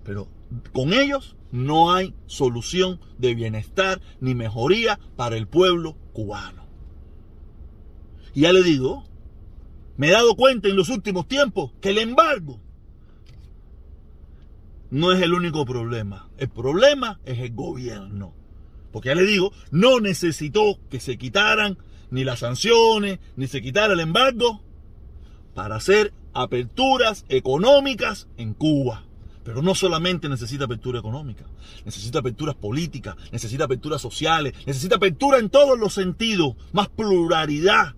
Pero 0.04 0.28
con 0.74 0.94
ellos 0.94 1.36
no 1.52 1.92
hay 1.92 2.14
solución 2.28 3.00
de 3.18 3.34
bienestar 3.34 4.00
ni 4.20 4.36
mejoría 4.36 5.00
para 5.16 5.36
el 5.36 5.48
pueblo 5.48 5.98
cubano. 6.14 6.68
Y 8.36 8.42
ya 8.42 8.54
le 8.54 8.62
digo, 8.62 9.06
me 9.98 10.10
he 10.10 10.12
dado 10.12 10.36
cuenta 10.36 10.68
en 10.68 10.76
los 10.76 10.90
últimos 10.90 11.28
tiempos 11.28 11.72
que 11.82 11.90
el 11.90 11.98
embargo 11.98 12.60
no 14.92 15.12
es 15.14 15.22
el 15.24 15.34
único 15.34 15.66
problema. 15.66 16.30
El 16.38 16.50
problema 16.50 17.20
es 17.26 17.40
el 17.40 17.56
gobierno. 17.56 18.36
Porque 18.94 19.10
ya 19.10 19.16
le 19.16 19.26
digo, 19.26 19.52
no 19.72 20.00
necesitó 20.00 20.80
que 20.90 21.00
se 21.00 21.18
quitaran 21.18 21.80
ni 22.12 22.24
las 22.24 22.40
sanciones, 22.40 23.20
ni 23.36 23.48
se 23.48 23.62
quitara 23.62 23.94
el 23.94 24.00
embargo 24.00 24.62
para 25.56 25.76
hacer 25.76 26.14
aperturas 26.34 27.26
económicas 27.28 28.28
en 28.38 28.54
Cuba. 28.54 29.04
Pero 29.44 29.64
no 29.64 29.74
solamente 29.76 30.30
necesita 30.30 30.66
apertura 30.66 31.00
económica, 31.00 31.46
necesita 31.84 32.20
aperturas 32.20 32.56
políticas, 32.56 33.18
necesita 33.32 33.66
aperturas 33.66 34.02
sociales, 34.02 34.54
necesita 34.66 34.96
apertura 34.98 35.40
en 35.40 35.50
todos 35.50 35.78
los 35.78 35.96
sentidos, 35.96 36.56
más 36.72 36.88
pluralidad 36.88 37.96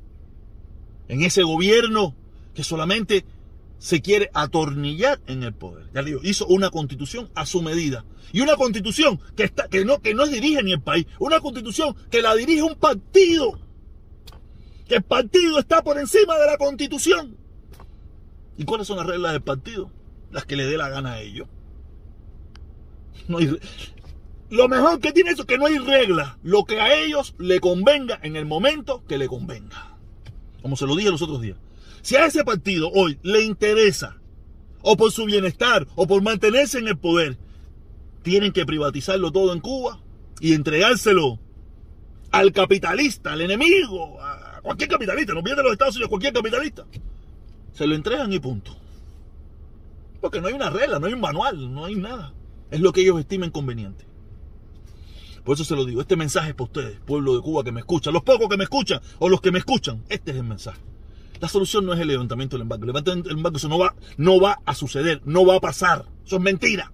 en 1.10 1.22
ese 1.22 1.44
gobierno 1.44 2.16
que 2.56 2.64
solamente 2.64 3.26
se 3.86 4.02
quiere 4.02 4.32
atornillar 4.34 5.22
en 5.28 5.44
el 5.44 5.54
poder. 5.54 5.92
Ya 5.94 6.02
digo, 6.02 6.20
hizo 6.24 6.48
una 6.48 6.72
constitución 6.72 7.30
a 7.36 7.46
su 7.46 7.62
medida. 7.62 8.04
Y 8.34 8.42
una 8.42 8.56
constitución 8.56 9.20
que, 9.36 9.44
está, 9.44 9.68
que, 9.68 9.86
no, 9.86 10.02
que 10.02 10.16
no 10.16 10.26
dirige 10.26 10.64
ni 10.64 10.72
el 10.72 10.82
país. 10.82 11.06
Una 11.20 11.40
constitución 11.40 11.96
que 12.10 12.24
la 12.24 12.34
dirige 12.34 12.64
un 12.64 12.74
partido. 12.74 13.60
Que 14.88 14.96
el 14.96 15.04
partido 15.04 15.60
está 15.60 15.84
por 15.84 16.00
encima 16.00 16.36
de 16.40 16.48
la 16.48 16.58
constitución. 16.58 17.38
¿Y 18.58 18.66
cuáles 18.66 18.88
son 18.88 18.98
las 18.98 19.06
reglas 19.06 19.34
del 19.34 19.44
partido? 19.44 19.92
Las 20.32 20.46
que 20.46 20.56
le 20.56 20.66
dé 20.66 20.78
la 20.78 20.90
gana 20.90 21.12
a 21.14 21.22
ellos. 21.22 21.48
No 23.28 23.38
hay... 23.38 23.56
Lo 24.50 24.68
mejor 24.68 25.00
que 25.00 25.12
tiene 25.12 25.30
eso 25.30 25.44
es 25.44 25.48
que 25.48 25.60
no 25.60 25.68
hay 25.68 25.78
reglas. 25.78 26.38
Lo 26.42 26.64
que 26.64 26.82
a 26.82 26.96
ellos 26.96 27.36
le 27.38 27.60
convenga 27.60 28.20
en 28.24 28.36
el 28.36 28.48
momento 28.48 29.04
que 29.08 29.20
le 29.20 29.28
convenga. 29.28 29.96
Como 30.64 30.76
se 30.76 30.88
lo 30.88 30.96
dije 30.96 31.12
los 31.12 31.22
otros 31.22 31.40
días. 31.40 31.60
Si 32.06 32.16
a 32.16 32.28
ese 32.28 32.44
partido 32.44 32.92
hoy 32.94 33.18
le 33.24 33.42
interesa, 33.42 34.18
o 34.84 34.96
por 34.96 35.12
su 35.12 35.26
bienestar, 35.26 35.88
o 35.96 36.06
por 36.06 36.22
mantenerse 36.22 36.78
en 36.78 36.88
el 36.88 37.00
poder, 37.00 37.36
tienen 38.22 38.52
que 38.52 38.64
privatizarlo 38.64 39.32
todo 39.32 39.54
en 39.54 39.60
Cuba 39.60 40.04
y 40.40 40.54
entregárselo 40.54 41.40
al 42.30 42.52
capitalista, 42.52 43.34
al 43.34 43.42
enemigo, 43.42 44.22
a 44.22 44.62
cualquier 44.62 44.92
capitalista, 44.92 45.34
no 45.34 45.42
viene 45.42 45.58
de 45.58 45.64
los 45.64 45.72
Estados 45.72 45.96
Unidos, 45.96 46.10
cualquier 46.10 46.34
capitalista 46.34 46.86
se 47.74 47.88
lo 47.88 47.96
entregan 47.96 48.32
y 48.32 48.38
punto. 48.38 48.78
Porque 50.22 50.42
no 50.42 50.48
hay 50.48 50.54
una 50.54 50.70
regla, 50.70 51.00
no 51.00 51.08
hay 51.08 51.14
un 51.14 51.22
manual, 51.22 51.74
no 51.74 51.86
hay 51.86 51.96
nada. 51.96 52.36
Es 52.70 52.82
lo 52.82 52.94
que 52.94 53.02
ellos 53.02 53.20
estimen 53.20 53.50
conveniente. 53.50 54.06
Por 55.44 55.56
eso 55.56 55.66
se 55.66 55.76
lo 55.76 55.86
digo, 55.86 56.02
este 56.02 56.16
mensaje 56.16 56.50
es 56.50 56.56
para 56.56 56.66
ustedes, 56.66 57.00
pueblo 57.00 57.36
de 57.36 57.42
Cuba 57.42 57.64
que 57.64 57.72
me 57.72 57.80
escucha, 57.80 58.12
los 58.12 58.22
pocos 58.22 58.48
que 58.48 58.58
me 58.58 58.66
escuchan 58.66 59.02
o 59.18 59.28
los 59.28 59.42
que 59.42 59.50
me 59.50 59.58
escuchan, 59.58 60.04
este 60.08 60.30
es 60.30 60.38
el 60.38 60.44
mensaje. 60.44 60.80
La 61.40 61.48
solución 61.48 61.86
no 61.86 61.94
es 61.94 62.00
el 62.00 62.08
levantamiento 62.08 62.56
del 62.56 62.64
embargo. 62.64 62.84
El 62.84 62.88
levantamiento 62.88 63.30
del 63.30 63.38
embargo 63.38 63.58
eso 63.58 63.70
no 63.70 63.78
va, 63.78 63.96
no 64.18 64.40
va 64.40 64.60
a 64.66 64.74
suceder, 64.74 65.22
no 65.26 65.46
va 65.46 65.56
a 65.56 65.60
pasar. 65.60 66.06
Eso 66.26 66.38
es 66.38 66.42
mentira. 66.42 66.92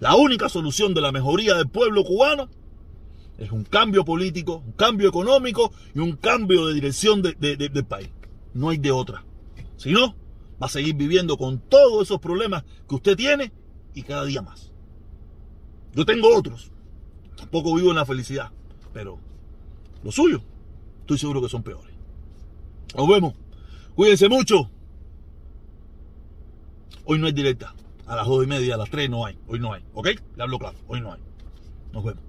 La 0.00 0.14
única 0.14 0.48
solución 0.48 0.94
de 0.94 1.00
la 1.00 1.12
mejoría 1.12 1.54
del 1.54 1.68
pueblo 1.68 2.04
cubano 2.04 2.48
es 3.38 3.50
un 3.50 3.64
cambio 3.64 4.04
político, 4.04 4.62
un 4.64 4.72
cambio 4.72 5.08
económico 5.08 5.72
y 5.94 6.00
un 6.00 6.16
cambio 6.16 6.66
de 6.66 6.74
dirección 6.74 7.22
del 7.22 7.86
país. 7.86 8.10
No 8.54 8.70
hay 8.70 8.78
de 8.78 8.92
otra. 8.92 9.24
Si 9.76 9.92
no, 9.92 10.14
va 10.62 10.66
a 10.66 10.70
seguir 10.70 10.94
viviendo 10.94 11.36
con 11.36 11.60
todos 11.60 12.02
esos 12.02 12.20
problemas 12.20 12.64
que 12.88 12.94
usted 12.94 13.16
tiene 13.16 13.52
y 13.94 14.02
cada 14.02 14.24
día 14.24 14.42
más. 14.42 14.72
Yo 15.94 16.04
tengo 16.04 16.34
otros. 16.34 16.70
Tampoco 17.36 17.74
vivo 17.74 17.90
en 17.90 17.96
la 17.96 18.06
felicidad. 18.06 18.50
Pero 18.92 19.18
lo 20.02 20.12
suyo, 20.12 20.42
estoy 21.00 21.18
seguro 21.18 21.42
que 21.42 21.48
son 21.48 21.62
peores. 21.62 21.95
Nos 22.96 23.08
vemos. 23.08 23.34
Cuídense 23.94 24.28
mucho. 24.28 24.70
Hoy 27.04 27.18
no 27.18 27.26
hay 27.26 27.32
directa. 27.32 27.74
a 28.06 28.16
las 28.16 28.26
dos 28.26 28.44
y 28.44 28.46
media, 28.46 28.74
a 28.74 28.78
las 28.78 28.88
tres 28.90 29.10
no 29.10 29.26
hay. 29.26 29.38
Hoy 29.48 29.58
no 29.58 29.72
hay. 29.72 29.82
¿Ok? 29.94 30.08
Le 30.36 30.42
hablo 30.42 30.58
claro. 30.58 30.78
Hoy 30.88 31.00
no 31.00 31.12
hay. 31.12 31.20
Nos 31.92 32.04
vemos. 32.04 32.22